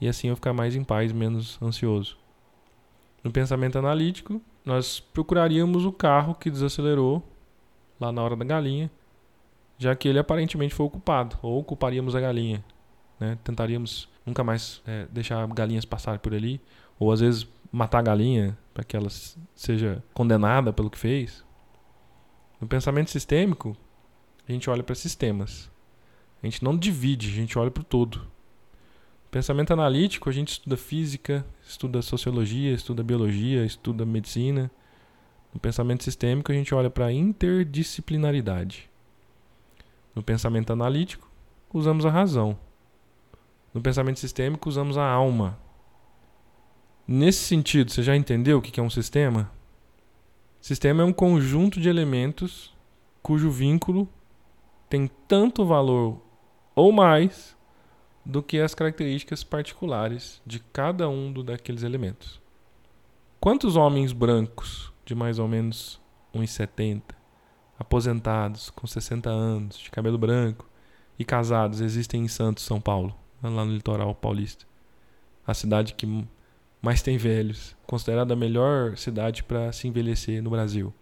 e 0.00 0.08
assim 0.08 0.28
eu 0.28 0.36
ficar 0.36 0.52
mais 0.52 0.74
em 0.76 0.84
paz, 0.84 1.12
menos 1.12 1.58
ansioso. 1.62 2.16
No 3.22 3.30
pensamento 3.30 3.78
analítico, 3.78 4.40
nós 4.64 5.00
procuraríamos 5.00 5.84
o 5.84 5.92
carro 5.92 6.34
que 6.34 6.50
desacelerou 6.50 7.22
lá 8.00 8.12
na 8.12 8.22
hora 8.22 8.36
da 8.36 8.44
galinha, 8.44 8.90
já 9.78 9.94
que 9.94 10.08
ele 10.08 10.18
aparentemente 10.18 10.74
foi 10.74 10.86
ocupado, 10.86 11.36
ou 11.42 11.58
ocuparíamos 11.58 12.14
a 12.14 12.20
galinha. 12.20 12.64
Né? 13.18 13.38
Tentaríamos 13.42 14.08
nunca 14.24 14.44
mais 14.44 14.82
é, 14.86 15.06
deixar 15.10 15.46
galinhas 15.48 15.84
passarem 15.84 16.20
por 16.20 16.34
ali, 16.34 16.60
ou 16.98 17.12
às 17.12 17.20
vezes 17.20 17.46
matar 17.72 17.98
a 17.98 18.02
galinha 18.02 18.56
para 18.72 18.84
que 18.84 18.96
ela 18.96 19.08
seja 19.54 20.02
condenada 20.12 20.72
pelo 20.72 20.90
que 20.90 20.98
fez. 20.98 21.44
No 22.60 22.66
pensamento 22.66 23.10
sistêmico, 23.10 23.76
a 24.48 24.52
gente 24.52 24.68
olha 24.68 24.82
para 24.82 24.94
sistemas. 24.94 25.70
A 26.42 26.46
gente 26.46 26.62
não 26.62 26.76
divide, 26.76 27.28
a 27.28 27.32
gente 27.32 27.58
olha 27.58 27.70
para 27.70 27.80
o 27.80 27.84
todo. 27.84 28.33
Pensamento 29.34 29.72
analítico, 29.72 30.30
a 30.30 30.32
gente 30.32 30.52
estuda 30.52 30.76
física, 30.76 31.44
estuda 31.66 32.00
sociologia, 32.00 32.72
estuda 32.72 33.02
biologia, 33.02 33.64
estuda 33.64 34.06
medicina. 34.06 34.70
No 35.52 35.58
pensamento 35.58 36.04
sistêmico, 36.04 36.52
a 36.52 36.54
gente 36.54 36.72
olha 36.72 36.88
para 36.88 37.06
a 37.06 37.12
interdisciplinaridade. 37.12 38.88
No 40.14 40.22
pensamento 40.22 40.72
analítico, 40.72 41.28
usamos 41.72 42.06
a 42.06 42.10
razão. 42.10 42.56
No 43.74 43.80
pensamento 43.80 44.20
sistêmico, 44.20 44.68
usamos 44.68 44.96
a 44.96 45.04
alma. 45.04 45.58
Nesse 47.04 47.40
sentido, 47.40 47.90
você 47.90 48.04
já 48.04 48.14
entendeu 48.14 48.58
o 48.58 48.62
que 48.62 48.78
é 48.78 48.82
um 48.84 48.88
sistema? 48.88 49.50
Sistema 50.60 51.02
é 51.02 51.04
um 51.04 51.12
conjunto 51.12 51.80
de 51.80 51.88
elementos 51.88 52.72
cujo 53.20 53.50
vínculo 53.50 54.08
tem 54.88 55.10
tanto 55.26 55.66
valor 55.66 56.22
ou 56.72 56.92
mais 56.92 57.56
do 58.24 58.42
que 58.42 58.58
as 58.58 58.74
características 58.74 59.44
particulares 59.44 60.40
de 60.46 60.58
cada 60.58 61.08
um 61.08 61.32
do, 61.32 61.42
daqueles 61.42 61.82
elementos. 61.82 62.40
Quantos 63.40 63.76
homens 63.76 64.12
brancos 64.12 64.92
de 65.04 65.14
mais 65.14 65.38
ou 65.38 65.46
menos 65.46 66.00
1,70, 66.34 67.02
aposentados 67.78 68.70
com 68.70 68.86
60 68.86 69.28
anos, 69.28 69.78
de 69.78 69.90
cabelo 69.90 70.16
branco 70.16 70.68
e 71.18 71.24
casados 71.24 71.80
existem 71.80 72.24
em 72.24 72.28
Santos, 72.28 72.64
São 72.64 72.80
Paulo? 72.80 73.14
lá 73.42 73.64
no 73.64 73.72
litoral 73.72 74.14
paulista. 74.14 74.64
A 75.46 75.52
cidade 75.52 75.94
que 75.94 76.06
mais 76.80 77.02
tem 77.02 77.16
velhos, 77.16 77.76
considerada 77.86 78.34
a 78.34 78.36
melhor 78.36 78.96
cidade 78.96 79.42
para 79.42 79.72
se 79.72 79.88
envelhecer 79.88 80.42
no 80.42 80.50
Brasil. 80.50 80.92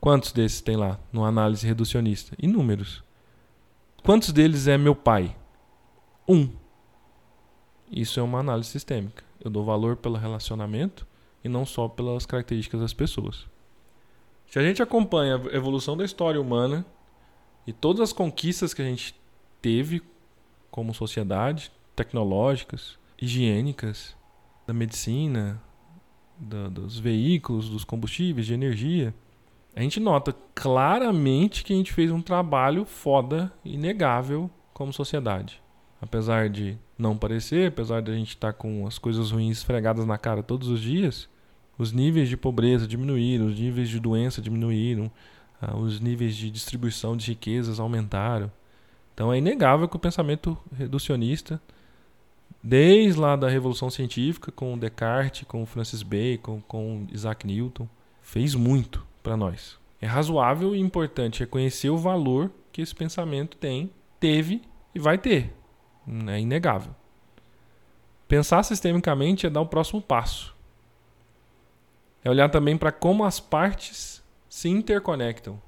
Quantos 0.00 0.32
desses 0.32 0.60
tem 0.60 0.76
lá, 0.76 0.98
numa 1.12 1.28
análise 1.28 1.66
reducionista? 1.66 2.36
Inúmeros. 2.40 3.02
Quantos 4.02 4.32
deles 4.32 4.68
é 4.68 4.78
meu 4.78 4.94
pai? 4.94 5.34
Um. 6.28 6.50
Isso 7.90 8.20
é 8.20 8.22
uma 8.22 8.40
análise 8.40 8.68
sistêmica. 8.68 9.24
Eu 9.42 9.50
dou 9.50 9.64
valor 9.64 9.96
pelo 9.96 10.16
relacionamento 10.16 11.06
e 11.42 11.48
não 11.48 11.64
só 11.64 11.88
pelas 11.88 12.26
características 12.26 12.80
das 12.80 12.92
pessoas. 12.92 13.46
Se 14.46 14.58
a 14.58 14.62
gente 14.62 14.82
acompanha 14.82 15.36
a 15.36 15.56
evolução 15.56 15.96
da 15.96 16.04
história 16.04 16.40
humana 16.40 16.84
e 17.66 17.72
todas 17.72 18.02
as 18.02 18.12
conquistas 18.12 18.74
que 18.74 18.82
a 18.82 18.84
gente 18.84 19.14
teve 19.62 20.02
como 20.70 20.92
sociedade, 20.92 21.72
tecnológicas, 21.96 22.98
higiênicas, 23.20 24.14
da 24.66 24.74
medicina, 24.74 25.62
da, 26.38 26.68
dos 26.68 26.98
veículos, 26.98 27.70
dos 27.70 27.84
combustíveis, 27.84 28.46
de 28.46 28.52
energia, 28.52 29.14
a 29.74 29.80
gente 29.80 29.98
nota 29.98 30.34
claramente 30.54 31.64
que 31.64 31.72
a 31.72 31.76
gente 31.76 31.92
fez 31.92 32.10
um 32.10 32.20
trabalho 32.20 32.84
foda, 32.84 33.50
inegável 33.64 34.50
como 34.74 34.92
sociedade. 34.92 35.62
Apesar 36.00 36.48
de 36.48 36.78
não 36.96 37.16
parecer, 37.16 37.68
apesar 37.68 38.00
de 38.00 38.10
a 38.10 38.14
gente 38.14 38.30
estar 38.30 38.52
tá 38.52 38.58
com 38.58 38.86
as 38.86 38.98
coisas 38.98 39.30
ruins 39.30 39.58
esfregadas 39.58 40.06
na 40.06 40.16
cara 40.16 40.42
todos 40.42 40.68
os 40.68 40.80
dias, 40.80 41.28
os 41.76 41.92
níveis 41.92 42.28
de 42.28 42.36
pobreza 42.36 42.86
diminuíram, 42.86 43.46
os 43.46 43.58
níveis 43.58 43.88
de 43.88 44.00
doença 44.00 44.42
diminuíram, 44.42 45.10
ah, 45.60 45.76
os 45.76 46.00
níveis 46.00 46.36
de 46.36 46.50
distribuição 46.50 47.16
de 47.16 47.26
riquezas 47.26 47.80
aumentaram. 47.80 48.50
Então 49.14 49.32
é 49.32 49.38
inegável 49.38 49.88
que 49.88 49.96
o 49.96 50.00
pensamento 50.00 50.56
reducionista, 50.76 51.60
desde 52.62 53.18
lá 53.18 53.34
da 53.34 53.48
Revolução 53.48 53.90
Científica, 53.90 54.52
com 54.52 54.78
Descartes, 54.78 55.46
com 55.46 55.66
Francis 55.66 56.02
Bacon, 56.02 56.60
com 56.66 57.06
Isaac 57.12 57.46
Newton, 57.46 57.88
fez 58.22 58.54
muito 58.54 59.04
para 59.22 59.36
nós. 59.36 59.78
É 60.00 60.06
razoável 60.06 60.74
e 60.74 60.80
importante 60.80 61.40
reconhecer 61.40 61.90
o 61.90 61.98
valor 61.98 62.50
que 62.72 62.80
esse 62.80 62.94
pensamento 62.94 63.56
tem, 63.56 63.90
teve 64.20 64.62
e 64.94 65.00
vai 65.00 65.18
ter. 65.18 65.57
É 66.28 66.40
inegável. 66.40 66.94
Pensar 68.26 68.62
sistemicamente 68.62 69.46
é 69.46 69.50
dar 69.50 69.60
o 69.60 69.66
próximo 69.66 70.00
passo. 70.00 70.54
É 72.24 72.30
olhar 72.30 72.50
também 72.50 72.76
para 72.76 72.92
como 72.92 73.24
as 73.24 73.40
partes 73.40 74.22
se 74.48 74.68
interconectam 74.68 75.60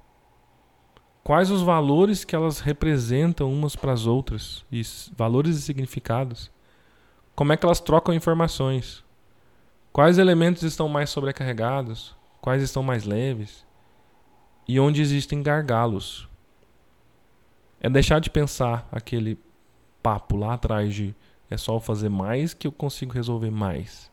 quais 1.23 1.51
os 1.51 1.63
valores 1.63 2.25
que 2.25 2.35
elas 2.35 2.61
representam 2.61 3.53
umas 3.53 3.77
para 3.77 3.93
as 3.93 4.07
outras, 4.07 4.65
e 4.71 4.83
valores 5.17 5.57
e 5.57 5.63
significados. 5.63 6.51
Como 7.35 7.53
é 7.53 7.57
que 7.57 7.65
elas 7.65 7.81
trocam 7.81 8.15
informações? 8.15 9.05
Quais 9.93 10.19
elementos 10.19 10.63
estão 10.63 10.89
mais 10.89 11.11
sobrecarregados? 11.11 12.17
Quais 12.41 12.63
estão 12.63 12.83
mais 12.83 13.05
leves? 13.05 13.67
E 14.67 14.79
onde 14.81 15.01
existem 15.01 15.43
gargalos? 15.43 16.29
É 17.81 17.89
deixar 17.89 18.21
de 18.21 18.29
pensar 18.29 18.89
aquele 18.91 19.39
papo 20.03 20.37
lá 20.37 20.55
atrás 20.55 20.95
de 20.95 21.15
é 21.51 21.57
só 21.57 21.81
fazer 21.81 22.09
mais 22.09 22.55
que 22.55 22.67
eu 22.67 22.73
consigo 22.73 23.13
resolver 23.13 23.51
mais. 23.51 24.11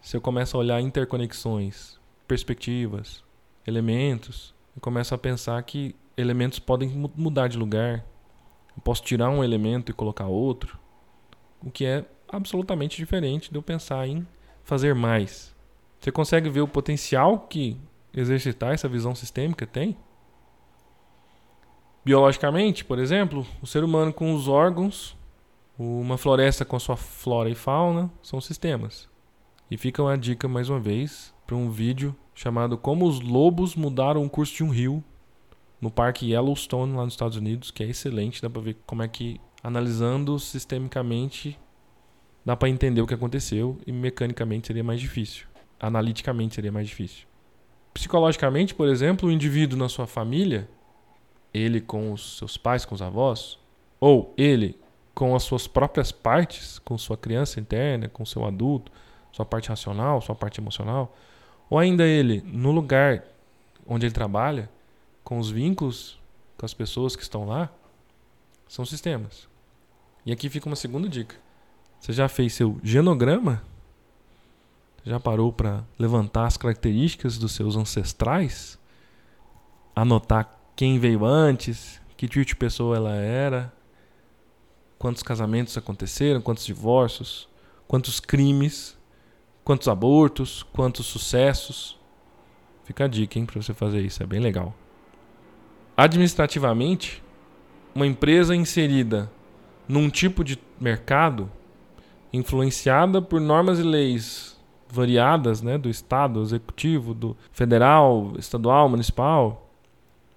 Se 0.00 0.16
eu 0.16 0.20
começo 0.20 0.56
a 0.56 0.60
olhar 0.60 0.80
interconexões, 0.80 1.98
perspectivas, 2.26 3.22
elementos, 3.66 4.54
eu 4.74 4.80
começo 4.80 5.14
a 5.14 5.18
pensar 5.18 5.62
que 5.62 5.94
elementos 6.16 6.58
podem 6.58 6.88
mudar 7.16 7.48
de 7.48 7.58
lugar. 7.58 8.04
Eu 8.76 8.82
posso 8.82 9.02
tirar 9.02 9.30
um 9.30 9.44
elemento 9.44 9.90
e 9.90 9.94
colocar 9.94 10.26
outro, 10.26 10.78
o 11.62 11.70
que 11.70 11.84
é 11.84 12.04
absolutamente 12.28 12.96
diferente 12.96 13.50
de 13.50 13.56
eu 13.56 13.62
pensar 13.62 14.06
em 14.06 14.26
fazer 14.62 14.94
mais. 14.94 15.54
Você 15.98 16.10
consegue 16.10 16.48
ver 16.48 16.62
o 16.62 16.68
potencial 16.68 17.40
que 17.40 17.78
exercitar 18.14 18.72
essa 18.72 18.88
visão 18.88 19.14
sistêmica 19.14 19.66
tem? 19.66 19.96
Biologicamente, 22.04 22.84
por 22.84 22.98
exemplo, 22.98 23.46
o 23.60 23.66
ser 23.66 23.84
humano 23.84 24.12
com 24.12 24.34
os 24.34 24.48
órgãos, 24.48 25.16
uma 25.78 26.16
floresta 26.16 26.64
com 26.64 26.76
a 26.76 26.80
sua 26.80 26.96
flora 26.96 27.50
e 27.50 27.54
fauna, 27.54 28.10
são 28.22 28.40
sistemas. 28.40 29.08
E 29.70 29.76
fica 29.76 30.02
uma 30.02 30.16
dica 30.16 30.48
mais 30.48 30.68
uma 30.68 30.80
vez 30.80 31.34
para 31.46 31.56
um 31.56 31.70
vídeo 31.70 32.16
chamado 32.34 32.78
Como 32.78 33.06
os 33.06 33.20
Lobos 33.20 33.74
Mudaram 33.74 34.24
o 34.24 34.30
Curso 34.30 34.56
de 34.56 34.64
um 34.64 34.70
Rio 34.70 35.04
no 35.80 35.90
Parque 35.90 36.32
Yellowstone, 36.32 36.94
lá 36.94 37.04
nos 37.04 37.14
Estados 37.14 37.36
Unidos, 37.36 37.70
que 37.70 37.82
é 37.82 37.86
excelente. 37.86 38.42
Dá 38.42 38.50
para 38.50 38.62
ver 38.62 38.76
como 38.86 39.02
é 39.02 39.08
que, 39.08 39.40
analisando 39.62 40.38
sistemicamente, 40.38 41.58
dá 42.44 42.56
para 42.56 42.68
entender 42.68 43.00
o 43.00 43.06
que 43.06 43.14
aconteceu 43.14 43.78
e 43.86 43.92
mecanicamente 43.92 44.66
seria 44.66 44.84
mais 44.84 45.00
difícil. 45.00 45.46
Analiticamente 45.78 46.54
seria 46.54 46.72
mais 46.72 46.88
difícil. 46.88 47.26
Psicologicamente, 47.92 48.74
por 48.74 48.88
exemplo, 48.88 49.28
o 49.28 49.32
indivíduo 49.32 49.78
na 49.78 49.88
sua 49.88 50.06
família, 50.06 50.68
ele 51.52 51.80
com 51.80 52.12
os 52.12 52.38
seus 52.38 52.56
pais, 52.56 52.84
com 52.84 52.94
os 52.94 53.02
avós, 53.02 53.58
ou 53.98 54.32
ele 54.36 54.78
com 55.14 55.34
as 55.34 55.42
suas 55.42 55.66
próprias 55.66 56.10
partes, 56.12 56.78
com 56.78 56.96
sua 56.96 57.16
criança 57.16 57.60
interna, 57.60 58.08
com 58.08 58.24
seu 58.24 58.44
adulto, 58.44 58.90
sua 59.32 59.44
parte 59.44 59.68
racional, 59.68 60.20
sua 60.20 60.34
parte 60.34 60.60
emocional, 60.60 61.14
ou 61.68 61.78
ainda 61.78 62.04
ele, 62.06 62.42
no 62.46 62.70
lugar 62.70 63.24
onde 63.86 64.06
ele 64.06 64.14
trabalha, 64.14 64.70
com 65.22 65.38
os 65.38 65.50
vínculos 65.50 66.18
com 66.60 66.66
as 66.66 66.74
pessoas 66.74 67.16
que 67.16 67.22
estão 67.22 67.46
lá, 67.46 67.70
são 68.68 68.84
sistemas. 68.84 69.48
E 70.26 70.32
aqui 70.32 70.50
fica 70.50 70.66
uma 70.66 70.76
segunda 70.76 71.08
dica. 71.08 71.34
Você 71.98 72.12
já 72.12 72.28
fez 72.28 72.52
seu 72.52 72.78
genograma? 72.82 73.62
Já 75.02 75.18
parou 75.18 75.50
para 75.50 75.82
levantar 75.98 76.46
as 76.46 76.58
características 76.58 77.38
dos 77.38 77.52
seus 77.52 77.76
ancestrais? 77.76 78.78
Anotar 79.96 80.59
quem 80.74 80.98
veio 80.98 81.24
antes, 81.24 82.00
que 82.16 82.28
tipo 82.28 82.44
de 82.44 82.56
pessoa 82.56 82.96
ela 82.96 83.14
era, 83.14 83.72
quantos 84.98 85.22
casamentos 85.22 85.76
aconteceram, 85.76 86.40
quantos 86.40 86.66
divórcios, 86.66 87.48
quantos 87.88 88.20
crimes, 88.20 88.98
quantos 89.64 89.88
abortos, 89.88 90.62
quantos 90.62 91.06
sucessos. 91.06 91.98
Fica 92.84 93.04
a 93.04 93.08
dica, 93.08 93.38
hein, 93.38 93.46
para 93.46 93.60
você 93.60 93.72
fazer 93.72 94.00
isso, 94.00 94.22
é 94.22 94.26
bem 94.26 94.40
legal. 94.40 94.74
Administrativamente, 95.96 97.22
uma 97.94 98.06
empresa 98.06 98.54
inserida 98.54 99.30
num 99.88 100.08
tipo 100.08 100.44
de 100.44 100.58
mercado 100.80 101.50
influenciada 102.32 103.20
por 103.20 103.40
normas 103.40 103.78
e 103.78 103.82
leis 103.82 104.58
variadas, 104.88 105.62
né, 105.62 105.78
do 105.78 105.88
estado, 105.88 106.42
executivo, 106.42 107.14
do 107.14 107.36
federal, 107.52 108.32
estadual, 108.38 108.88
municipal, 108.88 109.69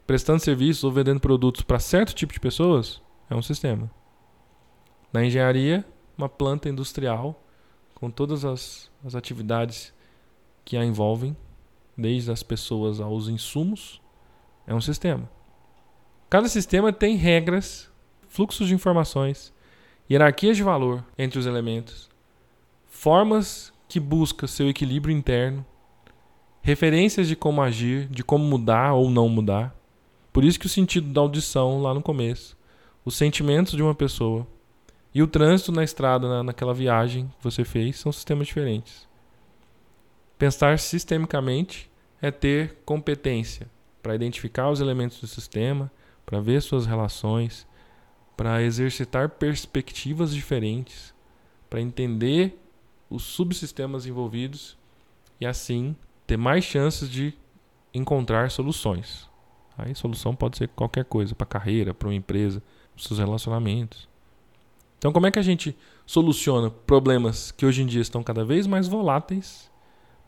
prestando 0.05 0.39
serviços 0.39 0.83
ou 0.83 0.91
vendendo 0.91 1.19
produtos 1.19 1.61
para 1.61 1.79
certo 1.79 2.13
tipo 2.13 2.33
de 2.33 2.39
pessoas, 2.39 3.01
é 3.29 3.35
um 3.35 3.41
sistema. 3.41 3.89
Na 5.11 5.23
engenharia, 5.23 5.85
uma 6.17 6.29
planta 6.29 6.69
industrial 6.69 7.41
com 7.93 8.09
todas 8.09 8.43
as, 8.43 8.91
as 9.05 9.15
atividades 9.15 9.93
que 10.65 10.75
a 10.75 10.83
envolvem, 10.83 11.35
desde 11.97 12.31
as 12.31 12.43
pessoas 12.43 12.99
aos 12.99 13.27
insumos, 13.27 14.01
é 14.65 14.73
um 14.73 14.81
sistema. 14.81 15.29
Cada 16.29 16.47
sistema 16.47 16.91
tem 16.91 17.15
regras, 17.15 17.91
fluxos 18.27 18.67
de 18.67 18.73
informações, 18.73 19.53
hierarquias 20.09 20.57
de 20.57 20.63
valor 20.63 21.05
entre 21.17 21.37
os 21.39 21.45
elementos, 21.45 22.09
formas 22.87 23.71
que 23.87 23.99
buscam 23.99 24.47
seu 24.47 24.67
equilíbrio 24.67 25.15
interno, 25.15 25.65
referências 26.61 27.27
de 27.27 27.35
como 27.35 27.61
agir, 27.61 28.07
de 28.07 28.23
como 28.23 28.43
mudar 28.43 28.93
ou 28.93 29.09
não 29.09 29.29
mudar. 29.29 29.75
Por 30.33 30.43
isso 30.43 30.59
que 30.59 30.65
o 30.65 30.69
sentido 30.69 31.13
da 31.13 31.21
audição 31.21 31.79
lá 31.79 31.93
no 31.93 32.01
começo, 32.01 32.57
os 33.05 33.15
sentimentos 33.15 33.73
de 33.73 33.83
uma 33.83 33.93
pessoa 33.93 34.47
e 35.13 35.21
o 35.21 35.27
trânsito 35.27 35.71
na 35.71 35.83
estrada, 35.83 36.27
na, 36.27 36.43
naquela 36.43 36.73
viagem 36.73 37.27
que 37.37 37.43
você 37.43 37.63
fez, 37.63 37.97
são 37.97 38.11
sistemas 38.11 38.47
diferentes. 38.47 39.07
Pensar 40.39 40.79
sistemicamente 40.79 41.87
é 42.19 42.31
ter 42.31 42.79
competência 42.83 43.69
para 44.01 44.15
identificar 44.15 44.71
os 44.71 44.81
elementos 44.81 45.21
do 45.21 45.27
sistema, 45.27 45.91
para 46.25 46.39
ver 46.39 46.63
suas 46.63 46.87
relações, 46.87 47.67
para 48.35 48.63
exercitar 48.63 49.29
perspectivas 49.29 50.33
diferentes, 50.33 51.13
para 51.69 51.79
entender 51.79 52.59
os 53.07 53.21
subsistemas 53.21 54.07
envolvidos 54.07 54.75
e 55.39 55.45
assim 55.45 55.95
ter 56.25 56.37
mais 56.37 56.63
chances 56.63 57.07
de 57.07 57.33
encontrar 57.93 58.49
soluções. 58.49 59.31
Aí 59.77 59.95
solução 59.95 60.35
pode 60.35 60.57
ser 60.57 60.67
qualquer 60.69 61.05
coisa, 61.05 61.33
para 61.33 61.45
carreira, 61.45 61.93
para 61.93 62.07
uma 62.07 62.15
empresa, 62.15 62.61
para 62.95 63.03
seus 63.03 63.19
relacionamentos. 63.19 64.07
Então, 64.97 65.11
como 65.11 65.27
é 65.27 65.31
que 65.31 65.39
a 65.39 65.43
gente 65.43 65.75
soluciona 66.05 66.69
problemas 66.69 67.51
que 67.51 67.65
hoje 67.65 67.81
em 67.81 67.85
dia 67.85 68.01
estão 68.01 68.23
cada 68.23 68.45
vez 68.45 68.67
mais 68.67 68.87
voláteis, 68.87 69.69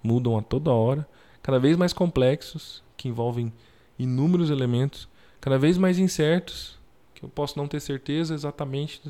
mudam 0.03 0.37
a 0.37 0.41
toda 0.41 0.71
hora, 0.71 1.07
cada 1.41 1.59
vez 1.59 1.77
mais 1.77 1.93
complexos, 1.93 2.83
que 2.97 3.07
envolvem 3.07 3.53
inúmeros 3.97 4.49
elementos, 4.49 5.07
cada 5.39 5.57
vez 5.57 5.77
mais 5.77 5.99
incertos, 5.99 6.77
que 7.13 7.23
eu 7.23 7.29
posso 7.29 7.57
não 7.57 7.67
ter 7.67 7.79
certeza 7.79 8.33
exatamente 8.33 9.01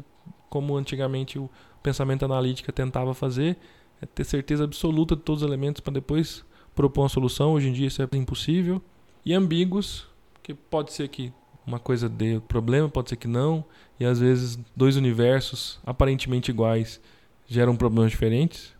como 0.49 0.77
antigamente 0.77 1.39
o 1.39 1.49
pensamento 1.81 2.25
analítico 2.25 2.71
tentava 2.71 3.13
fazer, 3.13 3.57
é 4.01 4.05
ter 4.05 4.23
certeza 4.23 4.63
absoluta 4.63 5.15
de 5.15 5.21
todos 5.21 5.41
os 5.41 5.47
elementos 5.47 5.79
para 5.79 5.93
depois 5.93 6.45
propor 6.73 7.03
uma 7.03 7.09
solução. 7.09 7.53
Hoje 7.53 7.69
em 7.69 7.73
dia 7.73 7.87
isso 7.87 8.01
é 8.01 8.07
impossível. 8.13 8.81
E 9.25 9.33
ambíguos, 9.33 10.07
que 10.45 10.53
pode 10.53 10.93
ser 10.93 11.09
que 11.09 11.33
uma 11.65 11.79
coisa 11.79 12.07
dê 12.07 12.39
problema, 12.39 12.87
pode 12.87 13.09
ser 13.09 13.15
que 13.15 13.27
não, 13.27 13.65
e 13.99 14.05
às 14.05 14.19
vezes 14.19 14.57
dois 14.75 14.95
universos 14.95 15.79
aparentemente 15.85 16.51
iguais 16.51 17.01
geram 17.47 17.75
problemas 17.75 18.11
diferentes. 18.11 18.73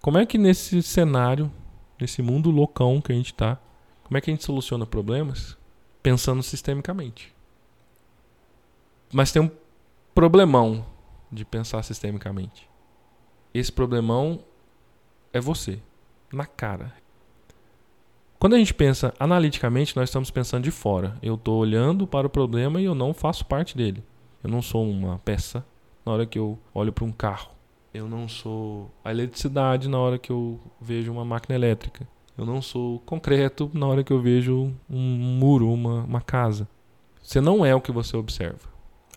Como 0.00 0.18
é 0.18 0.24
que 0.24 0.38
nesse 0.38 0.82
cenário, 0.82 1.50
nesse 2.00 2.22
mundo 2.22 2.50
loucão 2.50 3.00
que 3.00 3.10
a 3.10 3.14
gente 3.14 3.32
está, 3.32 3.58
como 4.04 4.16
é 4.16 4.20
que 4.20 4.30
a 4.30 4.34
gente 4.34 4.44
soluciona 4.44 4.86
problemas? 4.86 5.56
pensando 6.04 6.42
sistemicamente. 6.42 7.34
Mas 9.10 9.32
tem 9.32 9.40
um 9.40 9.50
problemão 10.14 10.84
de 11.32 11.42
pensar 11.42 11.82
sistemicamente. 11.82 12.68
Esse 13.54 13.72
problemão 13.72 14.44
é 15.32 15.40
você, 15.40 15.80
na 16.30 16.44
cara. 16.44 16.92
Quando 18.44 18.56
a 18.56 18.58
gente 18.58 18.74
pensa 18.74 19.14
analiticamente, 19.18 19.96
nós 19.96 20.10
estamos 20.10 20.30
pensando 20.30 20.64
de 20.64 20.70
fora. 20.70 21.16
Eu 21.22 21.34
estou 21.34 21.56
olhando 21.56 22.06
para 22.06 22.26
o 22.26 22.30
problema 22.30 22.78
e 22.78 22.84
eu 22.84 22.94
não 22.94 23.14
faço 23.14 23.46
parte 23.46 23.74
dele. 23.74 24.04
Eu 24.42 24.50
não 24.50 24.60
sou 24.60 24.86
uma 24.86 25.18
peça 25.18 25.64
na 26.04 26.12
hora 26.12 26.26
que 26.26 26.38
eu 26.38 26.58
olho 26.74 26.92
para 26.92 27.06
um 27.06 27.10
carro. 27.10 27.52
Eu 27.94 28.06
não 28.06 28.28
sou 28.28 28.90
a 29.02 29.10
eletricidade 29.10 29.88
na 29.88 29.98
hora 29.98 30.18
que 30.18 30.30
eu 30.30 30.60
vejo 30.78 31.10
uma 31.10 31.24
máquina 31.24 31.54
elétrica. 31.54 32.06
Eu 32.36 32.44
não 32.44 32.60
sou 32.60 32.98
concreto 33.06 33.70
na 33.72 33.86
hora 33.86 34.04
que 34.04 34.12
eu 34.12 34.20
vejo 34.20 34.74
um 34.90 35.00
muro, 35.00 35.72
uma, 35.72 36.02
uma 36.02 36.20
casa. 36.20 36.68
Você 37.22 37.40
não 37.40 37.64
é 37.64 37.74
o 37.74 37.80
que 37.80 37.92
você 37.92 38.14
observa. 38.14 38.68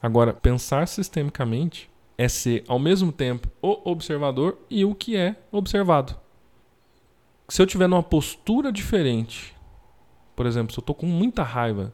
Agora, 0.01 0.31
pensar 0.31 0.87
sistemicamente 0.87 1.89
é 2.17 2.29
ser 2.29 2.63
ao 2.65 2.79
mesmo 2.79 3.11
tempo 3.11 3.49
o 3.61 3.91
observador 3.91 4.57
e 4.69 4.85
o 4.85 4.95
que 4.95 5.17
é 5.17 5.35
observado. 5.51 6.15
Se 7.49 7.61
eu 7.61 7.65
tiver 7.65 7.87
numa 7.87 8.03
postura 8.03 8.71
diferente, 8.73 9.55
por 10.35 10.45
exemplo, 10.45 10.73
se 10.73 10.79
eu 10.79 10.81
estou 10.81 10.93
com 10.95 11.05
muita 11.05 11.43
raiva 11.43 11.93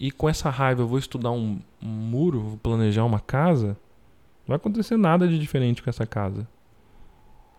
e 0.00 0.10
com 0.10 0.28
essa 0.28 0.50
raiva 0.50 0.82
eu 0.82 0.88
vou 0.88 0.98
estudar 0.98 1.30
um, 1.30 1.60
um 1.80 1.88
muro, 1.88 2.40
vou 2.40 2.56
planejar 2.56 3.04
uma 3.04 3.20
casa, 3.20 3.68
não 3.68 4.48
vai 4.48 4.56
acontecer 4.56 4.96
nada 4.96 5.28
de 5.28 5.38
diferente 5.38 5.80
com 5.80 5.88
essa 5.88 6.04
casa. 6.04 6.48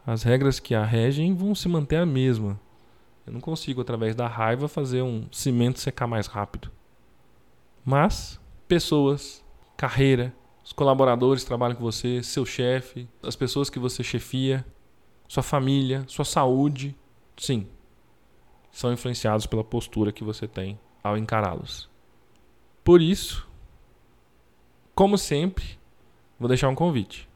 As 0.05 0.23
regras 0.23 0.59
que 0.59 0.75
a 0.75 0.83
regem 0.83 1.33
vão 1.33 1.55
se 1.55 1.69
manter 1.69 1.95
a 1.95 2.05
mesma. 2.05 2.59
Eu 3.25 3.31
não 3.31 3.39
consigo, 3.39 3.81
através 3.81 4.13
da 4.13 4.27
raiva, 4.27 4.67
fazer 4.67 5.01
um 5.01 5.25
cimento 5.31 5.79
secar 5.79 6.05
mais 6.05 6.27
rápido. 6.27 6.69
Mas, 7.83 8.39
pessoas, 8.67 9.43
carreira, 9.77 10.33
os 10.63 10.73
colaboradores 10.73 11.43
que 11.43 11.47
trabalham 11.47 11.75
com 11.75 11.83
você, 11.83 12.21
seu 12.21 12.45
chefe, 12.45 13.07
as 13.23 13.35
pessoas 13.35 13.69
que 13.69 13.79
você 13.79 14.03
chefia, 14.03 14.65
sua 15.27 15.41
família, 15.41 16.03
sua 16.07 16.25
saúde, 16.25 16.95
sim, 17.37 17.67
são 18.71 18.91
influenciados 18.91 19.45
pela 19.45 19.63
postura 19.63 20.11
que 20.11 20.23
você 20.23 20.47
tem 20.47 20.79
ao 21.03 21.17
encará-los. 21.17 21.89
Por 22.83 23.01
isso, 23.01 23.47
como 24.93 25.17
sempre, 25.17 25.77
vou 26.39 26.47
deixar 26.47 26.69
um 26.69 26.75
convite. 26.75 27.27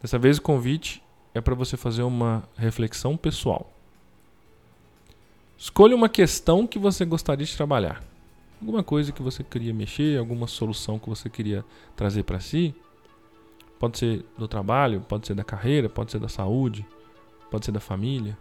Dessa 0.00 0.18
vez 0.18 0.38
o 0.38 0.42
convite 0.42 1.02
é 1.34 1.40
para 1.40 1.54
você 1.54 1.76
fazer 1.76 2.02
uma 2.02 2.42
reflexão 2.56 3.16
pessoal. 3.16 3.70
Escolha 5.56 5.94
uma 5.94 6.08
questão 6.08 6.66
que 6.66 6.78
você 6.78 7.04
gostaria 7.04 7.44
de 7.44 7.56
trabalhar. 7.56 8.02
Alguma 8.60 8.82
coisa 8.82 9.12
que 9.12 9.22
você 9.22 9.44
queria 9.44 9.72
mexer, 9.72 10.18
alguma 10.18 10.46
solução 10.46 10.98
que 10.98 11.08
você 11.08 11.28
queria 11.28 11.64
trazer 11.94 12.22
para 12.22 12.40
si. 12.40 12.74
Pode 13.78 13.98
ser 13.98 14.24
do 14.36 14.48
trabalho, 14.48 15.00
pode 15.02 15.26
ser 15.26 15.34
da 15.34 15.44
carreira, 15.44 15.88
pode 15.88 16.12
ser 16.12 16.18
da 16.18 16.28
saúde, 16.28 16.86
pode 17.50 17.64
ser 17.64 17.72
da 17.72 17.80
família. 17.80 18.36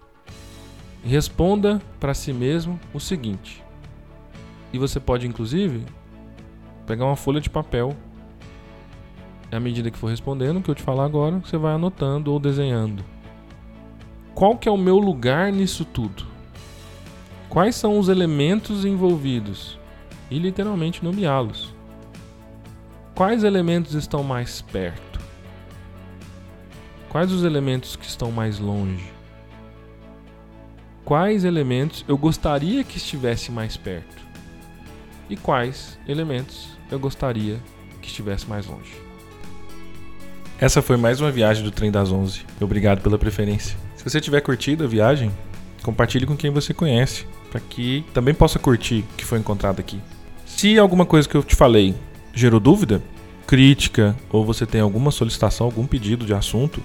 Responda 1.04 1.82
para 2.00 2.14
si 2.14 2.34
mesmo 2.34 2.80
o 2.94 3.00
seguinte. 3.00 3.64
E 4.72 4.78
você 4.78 5.00
pode 5.00 5.28
inclusive 5.28 5.84
pegar 6.86 7.06
uma 7.06 7.16
folha 7.16 7.42
de 7.42 7.50
papel 7.50 7.96
à 9.52 9.60
medida 9.60 9.90
que 9.90 9.98
for 9.98 10.10
respondendo, 10.10 10.58
o 10.58 10.62
que 10.62 10.70
eu 10.70 10.76
te 10.76 10.84
falar 10.84 11.06
agora, 11.06 11.40
você 11.40 11.58
vai 11.58 11.74
anotando 11.74 12.32
ou 12.32 12.40
desenhando. 12.40 13.04
Qual 14.36 14.56
que 14.56 14.70
é 14.70 14.72
o 14.72 14.78
meu 14.78 14.98
lugar 14.98 15.52
nisso 15.52 15.84
tudo? 15.84 16.24
Quais 17.50 17.76
são 17.76 17.98
os 17.98 18.10
elementos 18.10 18.86
envolvidos? 18.86 19.80
E 20.30 20.38
literalmente 20.38 21.04
nomeá-los. 21.04 21.74
Quais 23.16 23.44
elementos 23.44 23.96
estão 23.96 24.24
mais 24.24 24.62
perto? 24.62 25.20
Quais 27.10 27.32
os 27.32 27.44
elementos 27.44 27.96
que 27.96 28.06
estão 28.06 28.32
mais 28.32 28.60
longe? 28.60 29.19
Quais 31.10 31.44
elementos 31.44 32.06
eu 32.08 32.16
gostaria 32.16 32.84
que 32.84 32.98
estivesse 32.98 33.52
mais 33.52 33.76
perto? 33.76 34.16
E 35.28 35.36
quais 35.36 35.98
elementos 36.08 36.78
eu 36.92 37.00
gostaria 37.00 37.60
que 38.00 38.08
estivesse 38.08 38.48
mais 38.48 38.68
longe? 38.68 38.92
Essa 40.60 40.84
foi 40.84 40.98
mais 40.98 41.20
uma 41.20 41.32
viagem 41.32 41.64
do 41.64 41.72
Trem 41.72 41.90
das 41.90 42.12
11. 42.12 42.46
Obrigado 42.62 43.02
pela 43.02 43.18
preferência. 43.18 43.76
Se 43.96 44.04
você 44.04 44.22
tiver 44.22 44.40
curtido 44.42 44.84
a 44.84 44.88
viagem, 44.88 45.32
compartilhe 45.82 46.28
com 46.28 46.38
quem 46.38 46.52
você 46.52 46.76
conhece 46.76 47.26
para 47.50 47.60
que 47.60 48.06
também 48.14 48.36
possa 48.36 48.60
curtir 48.60 49.04
o 49.12 49.18
que 49.18 49.26
foi 49.26 49.40
encontrado 49.40 49.80
aqui. 49.80 50.00
Se 50.46 50.78
alguma 50.78 51.08
coisa 51.08 51.28
que 51.28 51.36
eu 51.36 51.42
te 51.42 51.56
falei 51.56 51.96
gerou 52.36 52.60
dúvida, 52.60 53.02
crítica 53.48 54.16
ou 54.30 54.46
você 54.46 54.64
tem 54.64 54.80
alguma 54.80 55.10
solicitação, 55.10 55.66
algum 55.66 55.88
pedido 55.88 56.24
de 56.24 56.36
assunto, 56.36 56.84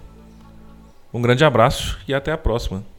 Um 1.14 1.22
grande 1.22 1.44
abraço 1.44 2.00
e 2.08 2.14
até 2.14 2.32
a 2.32 2.38
próxima. 2.38 2.86